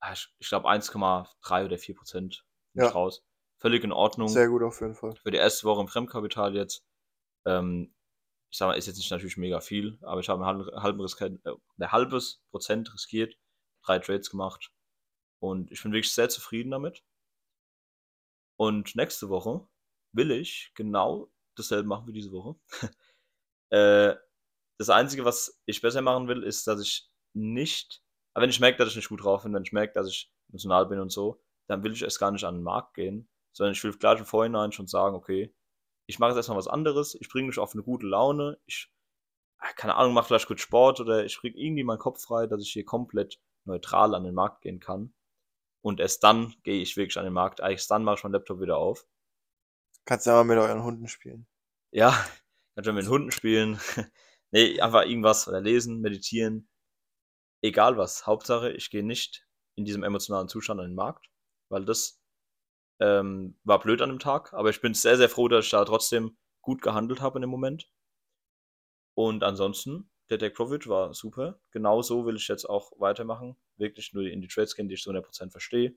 [0.00, 2.88] Ah, Ich, ich glaube 1,3 oder 4 Prozent bin Ja.
[2.88, 3.24] ich raus.
[3.60, 4.28] Völlig in Ordnung.
[4.28, 5.16] Sehr gut auf jeden Fall.
[5.16, 6.84] Für die erste Woche im Fremdkapital jetzt.
[7.46, 7.94] Ähm,
[8.50, 11.00] ich sag mal, ist jetzt nicht natürlich mega viel, aber ich habe ein halb- halben
[11.00, 13.36] riskiert, äh, ein halbes Prozent riskiert,
[13.84, 14.72] drei Trades gemacht
[15.40, 17.04] und ich bin wirklich sehr zufrieden damit.
[18.56, 19.66] Und nächste Woche
[20.12, 22.56] will ich genau dasselbe machen wie diese Woche.
[23.70, 24.16] äh,
[24.78, 28.02] das Einzige, was ich besser machen will, ist, dass ich nicht,
[28.32, 30.32] aber wenn ich merke, dass ich nicht gut drauf bin, wenn ich merke, dass ich
[30.48, 33.72] emotional bin und so, dann will ich erst gar nicht an den Markt gehen, sondern
[33.72, 35.54] ich will gleich im Vorhinein schon sagen, okay,
[36.06, 38.92] ich mache jetzt erstmal was anderes, ich bringe mich auf eine gute Laune, ich,
[39.58, 42.62] ah, keine Ahnung, mache vielleicht kurz Sport oder ich kriege irgendwie meinen Kopf frei, dass
[42.62, 45.14] ich hier komplett neutral an den Markt gehen kann.
[45.82, 48.32] Und erst dann gehe ich wirklich an den Markt, eigentlich erst dann mache ich meinen
[48.32, 49.06] Laptop wieder auf.
[50.04, 51.46] Kannst ja mal mit euren Hunden spielen.
[51.90, 52.12] Ja,
[52.74, 53.80] kann schon mit den Hunden spielen.
[54.54, 56.68] Nee, einfach irgendwas oder lesen, meditieren.
[57.62, 58.26] Egal was.
[58.26, 59.46] Hauptsache, ich gehe nicht
[59.76, 61.26] in diesem emotionalen Zustand an den Markt,
[61.70, 62.20] weil das
[63.00, 64.52] ähm, war blöd an dem Tag.
[64.54, 67.50] Aber ich bin sehr, sehr froh, dass ich da trotzdem gut gehandelt habe in dem
[67.50, 67.90] Moment.
[69.14, 71.60] Und ansonsten, der Take Profit war super.
[71.72, 73.56] Genau so will ich jetzt auch weitermachen.
[73.76, 75.94] Wirklich nur in die Trades gehen, die ich zu 100% verstehe.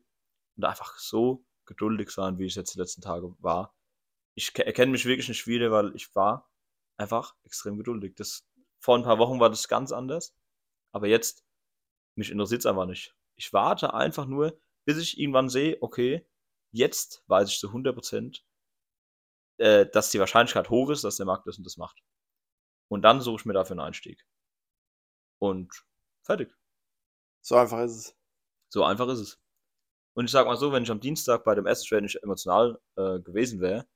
[0.57, 3.75] Und einfach so geduldig sein, wie ich jetzt die letzten Tage war.
[4.35, 6.49] Ich ke- erkenne mich wirklich nicht wieder, weil ich war
[6.97, 8.15] einfach extrem geduldig.
[8.15, 8.47] Das,
[8.79, 10.35] vor ein paar Wochen war das ganz anders.
[10.91, 11.45] Aber jetzt,
[12.15, 13.15] mich interessiert es einfach nicht.
[13.35, 16.25] Ich warte einfach nur, bis ich irgendwann sehe, okay,
[16.71, 18.41] jetzt weiß ich zu 100%,
[19.57, 22.01] äh, dass die Wahrscheinlichkeit hoch ist, dass der Markt das und das macht.
[22.89, 24.25] Und dann suche ich mir dafür einen Einstieg.
[25.39, 25.85] Und
[26.23, 26.55] fertig.
[27.41, 28.15] So einfach ist es.
[28.69, 29.39] So einfach ist es.
[30.13, 32.81] Und ich sag mal so, wenn ich am Dienstag bei dem ersten Trade nicht emotional
[32.95, 33.87] äh, gewesen wäre,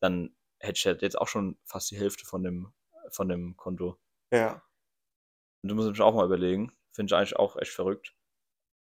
[0.00, 2.72] dann hätte ich jetzt auch schon fast die Hälfte von dem,
[3.10, 3.98] von dem Konto.
[4.32, 4.62] Ja.
[5.62, 6.72] Und du musst mich auch mal überlegen.
[6.92, 8.14] Finde ich eigentlich auch echt verrückt.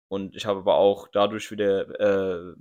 [0.09, 2.55] Und ich habe aber auch dadurch wieder, äh,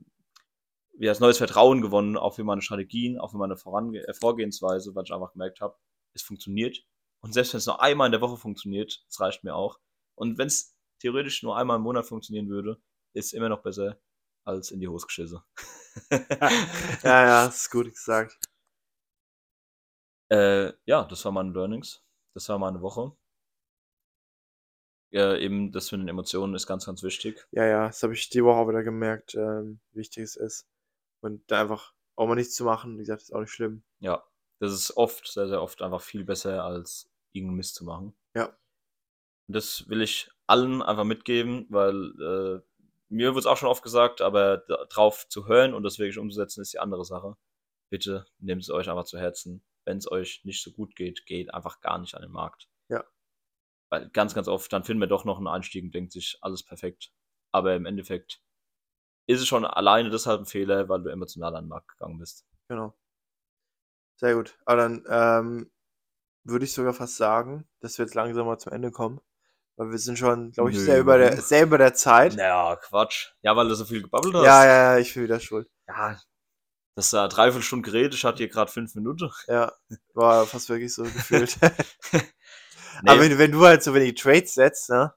[0.93, 4.95] wieder das neues Vertrauen gewonnen, auch für meine Strategien, auch für meine Vorange äh, Vorgehensweise,
[4.95, 5.77] weil ich einfach gemerkt habe,
[6.13, 6.85] es funktioniert.
[7.21, 9.79] Und selbst wenn es nur einmal in der Woche funktioniert, das reicht mir auch.
[10.15, 12.81] Und wenn es theoretisch nur einmal im Monat funktionieren würde,
[13.13, 13.99] ist immer noch besser
[14.45, 15.39] als in die Hose geschissen.
[16.11, 16.19] ja,
[17.03, 18.37] ja, das ist gut gesagt.
[20.29, 22.03] Äh, ja, das war meine Learnings.
[22.33, 23.15] Das war meine Woche.
[25.11, 27.47] Ja, eben das mit den Emotionen ist ganz, ganz wichtig.
[27.51, 30.67] Ja, ja, das habe ich die Woche auch wieder gemerkt, ähm, wie wichtig es ist.
[31.21, 33.83] Und da einfach auch mal nichts zu machen, wie gesagt, ist auch nicht schlimm.
[33.99, 34.23] Ja,
[34.59, 38.15] das ist oft, sehr, sehr oft einfach viel besser, als irgendeinen Mist zu machen.
[38.35, 38.45] Ja.
[39.47, 42.61] Und das will ich allen einfach mitgeben, weil äh,
[43.09, 44.57] mir wird es auch schon oft gesagt, aber
[44.89, 47.37] drauf zu hören und das wirklich umzusetzen, ist die andere Sache.
[47.89, 49.63] Bitte nehmt es euch einfach zu Herzen.
[49.85, 52.69] Wenn es euch nicht so gut geht, geht einfach gar nicht an den Markt.
[52.89, 53.03] Ja.
[53.89, 56.63] Weil ganz, ganz oft, dann finden wir doch noch einen Einstieg und denkt sich, alles
[56.63, 57.11] perfekt.
[57.51, 58.41] Aber im Endeffekt
[59.27, 62.45] ist es schon alleine deshalb ein Fehler, weil du emotional an den Markt gegangen bist.
[62.67, 62.97] Genau.
[64.15, 64.57] Sehr gut.
[64.65, 65.71] Aber dann ähm,
[66.43, 69.21] würde ich sogar fast sagen, dass wir jetzt langsam mal zum Ende kommen.
[69.75, 72.35] Weil wir sind schon, glaube ich, Nö, sehr über, der, sehr über der Zeit.
[72.35, 73.31] Naja, Quatsch.
[73.41, 74.45] Ja, weil du so viel gebabbelt hast.
[74.45, 75.67] Ja, ja, ja, ich bin wieder schuld.
[75.87, 76.19] Ja,
[76.95, 79.29] das war dreiviertel Stunde geredet, ich hatte hier gerade fünf Minuten.
[79.47, 79.71] Ja,
[80.13, 81.57] war fast wirklich so gefühlt.
[83.01, 85.13] Nee, Aber wenn, wenn du halt so wenig Trades setzt, ne?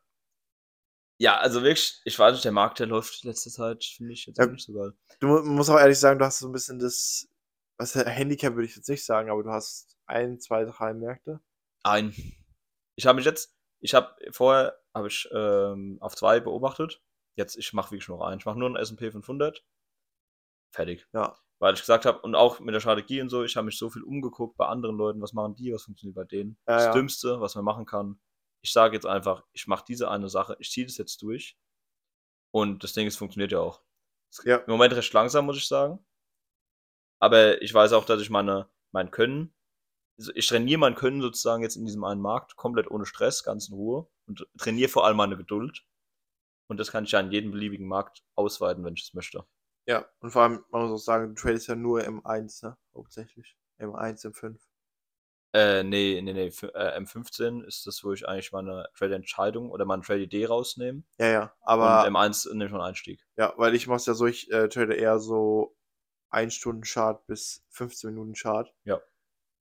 [1.18, 4.38] ja, also wirklich, ich weiß nicht, der Markt, der läuft letzte Zeit, finde ich jetzt
[4.38, 4.46] Ja.
[4.46, 4.92] nicht so geil.
[5.20, 7.28] Du mu- musst auch ehrlich sagen, du hast so ein bisschen das,
[7.78, 11.40] was Handicap würde ich jetzt nicht sagen, aber du hast ein, zwei, drei Märkte.
[11.84, 12.14] Ein.
[12.96, 17.02] Ich habe mich jetzt, ich habe vorher, habe ich ähm, auf zwei beobachtet.
[17.36, 18.40] Jetzt, ich mache wirklich nur einen.
[18.40, 19.62] Ich mache nur einen S&P 500.
[20.74, 21.06] Fertig.
[21.12, 21.38] Ja.
[21.58, 23.88] Weil ich gesagt habe, und auch mit der Strategie und so, ich habe mich so
[23.88, 26.58] viel umgeguckt bei anderen Leuten, was machen die, was funktioniert bei denen.
[26.68, 26.92] Ja, das ja.
[26.92, 28.20] Dümmste, was man machen kann,
[28.62, 31.56] ich sage jetzt einfach, ich mache diese eine Sache, ich ziehe das jetzt durch.
[32.52, 33.82] Und das Ding, es funktioniert ja auch.
[34.44, 34.56] Ja.
[34.58, 36.04] Im Moment recht langsam, muss ich sagen.
[37.20, 39.54] Aber ich weiß auch, dass ich meine, mein Können,
[40.18, 43.68] also ich trainiere mein Können sozusagen jetzt in diesem einen Markt, komplett ohne Stress, ganz
[43.68, 44.08] in Ruhe.
[44.26, 45.86] Und trainiere vor allem meine Geduld.
[46.68, 49.46] Und das kann ich ja an jedem beliebigen Markt ausweiten, wenn ich es möchte.
[49.86, 52.76] Ja, und vor allem, man muss auch sagen, du tradest ja nur M1, ne?
[52.94, 53.56] Hauptsächlich.
[53.78, 54.58] M1, M5.
[55.54, 56.48] Äh, nee, nee, nee.
[56.48, 61.04] F äh, M15 ist das, wo ich eigentlich meine Trade-Entscheidung oder meine Trade-Idee rausnehme.
[61.18, 61.42] Ja, ja.
[61.42, 63.24] Und Aber, M1 nehme ich schon Einstieg.
[63.36, 65.76] ja, weil ich mach's ja so, ich äh, trade eher so
[66.30, 68.74] 1 Stunden Chart bis 15 Minuten Chart.
[68.84, 69.00] Ja.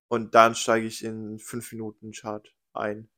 [0.07, 3.09] Und dann steige ich in 5 Minuten Chart ein.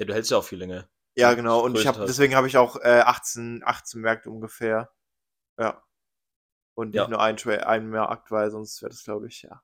[0.00, 0.88] Ja, du hältst ja auch viel länger.
[1.14, 1.60] Ja, Ja, genau.
[1.60, 4.90] Und ich hab, deswegen habe ich auch äh, 18, 18 Märkte ungefähr.
[5.60, 5.82] Ja.
[6.74, 7.08] Und nicht Ja.
[7.08, 9.62] nur ein Trade, ein Markt, weil sonst wäre das, glaube ich, ja.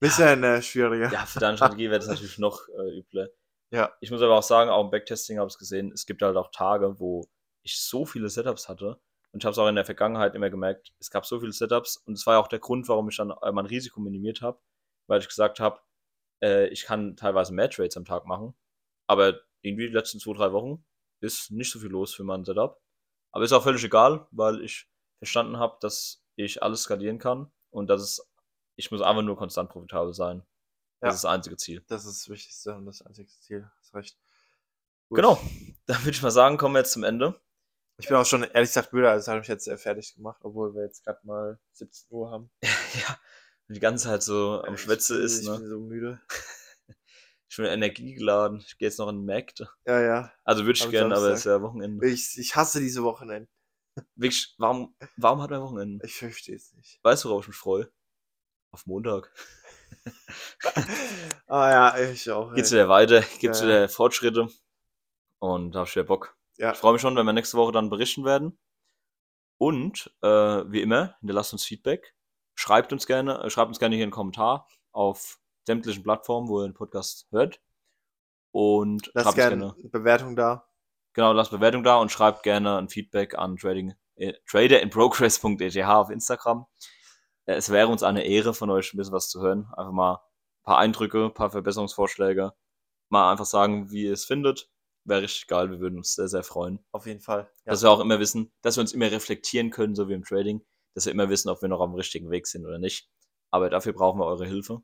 [0.00, 1.10] Bisschen äh, schwieriger.
[1.12, 3.28] Ja, für deine Strategie wäre das natürlich noch äh, übler.
[3.72, 3.92] Ja.
[4.00, 6.36] Ich muss aber auch sagen, auch im Backtesting habe ich es gesehen, es gibt halt
[6.36, 7.28] auch Tage, wo
[7.62, 9.00] ich so viele Setups hatte.
[9.32, 11.96] Und ich habe es auch in der Vergangenheit immer gemerkt, es gab so viele Setups.
[11.98, 14.60] Und es war ja auch der Grund, warum ich dann äh, mein Risiko minimiert habe.
[15.06, 15.80] Weil ich gesagt habe,
[16.42, 18.54] äh, ich kann teilweise mehr Trades am Tag machen.
[19.06, 20.84] Aber irgendwie die letzten zwei, drei Wochen
[21.22, 22.80] ist nicht so viel los für mein Setup.
[23.32, 27.88] Aber ist auch völlig egal, weil ich verstanden habe, dass ich alles skalieren kann und
[27.88, 28.28] dass es,
[28.76, 30.42] ich muss einfach nur konstant profitabel sein.
[31.00, 31.14] Das Ja.
[31.14, 31.84] ist das einzige Ziel.
[31.88, 33.70] Das ist das Wichtigste und das einzige Ziel.
[33.78, 34.18] Hast recht.
[35.08, 35.16] Gut.
[35.16, 35.40] Genau.
[35.86, 37.40] Dann würde ich mal sagen, kommen wir jetzt zum Ende.
[37.98, 40.74] Ich bin auch schon, ehrlich gesagt, müde, also habe ich jetzt äh, fertig gemacht, obwohl
[40.74, 42.50] wir jetzt gerade mal 17 Uhr haben.
[42.62, 43.18] ja.
[43.68, 45.58] Und die ganze Zeit so am Ich Schwätze ist, Ich ne?
[45.58, 46.20] bin so müde.
[47.52, 48.60] Ich bin energiegeladen.
[48.60, 49.68] Ich gehe jetzt noch in den Märkte.
[49.84, 50.32] Ja, ja.
[50.44, 52.06] Also würde ich Am gerne, aber es ist ja Wochenende.
[52.08, 53.50] Ich, ich hasse diese Wochenende.
[54.14, 56.06] Wirklich, warum, warum hat man Wochenende?
[56.06, 56.98] Ich verstehe es nicht.
[57.02, 57.90] Weißt du, worauf ich mich freue?
[58.72, 59.32] Auf Montag.
[61.46, 62.54] ah ja, ich auch.
[62.54, 62.78] Geht's ey.
[62.78, 63.66] wieder weiter, gibt's Ja.
[63.66, 64.48] wieder Fortschritte.
[65.38, 66.36] Und da hab ich wieder Bock.
[66.58, 68.58] Ja, Ich freue mich schon, wenn wir nächste Woche dann berichten werden.
[69.58, 72.14] Und äh, wie immer, hinterlasst uns Feedback.
[72.54, 76.68] Schreibt uns gerne, äh, schreibt uns gerne hier einen Kommentar auf sämtlichen Plattformen, wo ihr
[76.68, 77.60] den Podcast hört.
[78.52, 80.69] Und lasst gerne gerne, eine Bewertung da.
[81.12, 86.66] Genau, lasst Bewertung da und schreibt gerne ein Feedback an trading, äh, traderinprogress.eth auf Instagram.
[87.46, 89.66] Äh, es wäre uns eine Ehre, von euch ein bisschen was zu hören.
[89.76, 92.52] Einfach mal ein paar Eindrücke, ein paar Verbesserungsvorschläge.
[93.08, 94.70] Mal einfach sagen, wie ihr es findet.
[95.04, 96.84] Wäre richtig geil, wir würden uns sehr, sehr freuen.
[96.92, 97.50] Auf jeden Fall.
[97.64, 97.72] Ja.
[97.72, 100.64] Dass wir auch immer wissen, dass wir uns immer reflektieren können, so wie im Trading,
[100.94, 103.08] dass wir immer wissen, ob wir noch dem richtigen Weg sind oder nicht.
[103.50, 104.82] Aber dafür brauchen wir eure Hilfe.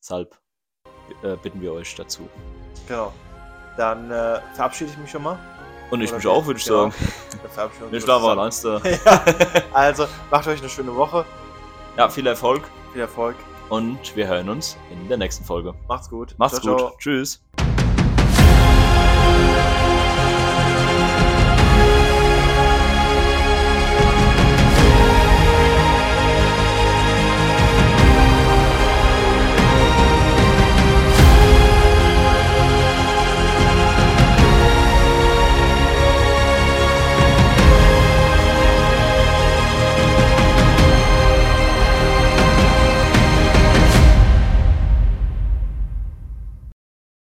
[0.00, 0.40] Deshalb
[1.22, 2.28] äh, bitten wir euch dazu.
[2.88, 3.12] Genau.
[3.76, 5.38] Dann äh, verabschiede ich mich schon mal.
[5.90, 6.90] Und ich Oder mich auch, würde ich genau.
[7.54, 7.70] sagen.
[7.90, 8.24] Zusammen.
[8.24, 8.80] allein da.
[9.04, 11.24] ja, also macht euch eine schöne Woche.
[11.96, 12.62] Ja, viel Erfolg
[12.92, 13.36] Viel Erfolg.
[13.68, 15.74] und wir hören uns in der nächsten Folge.
[15.88, 16.34] Macht's gut.
[16.38, 16.78] Macht's Ciao, gut.
[16.78, 16.96] ciao.
[16.98, 17.42] Tschüss.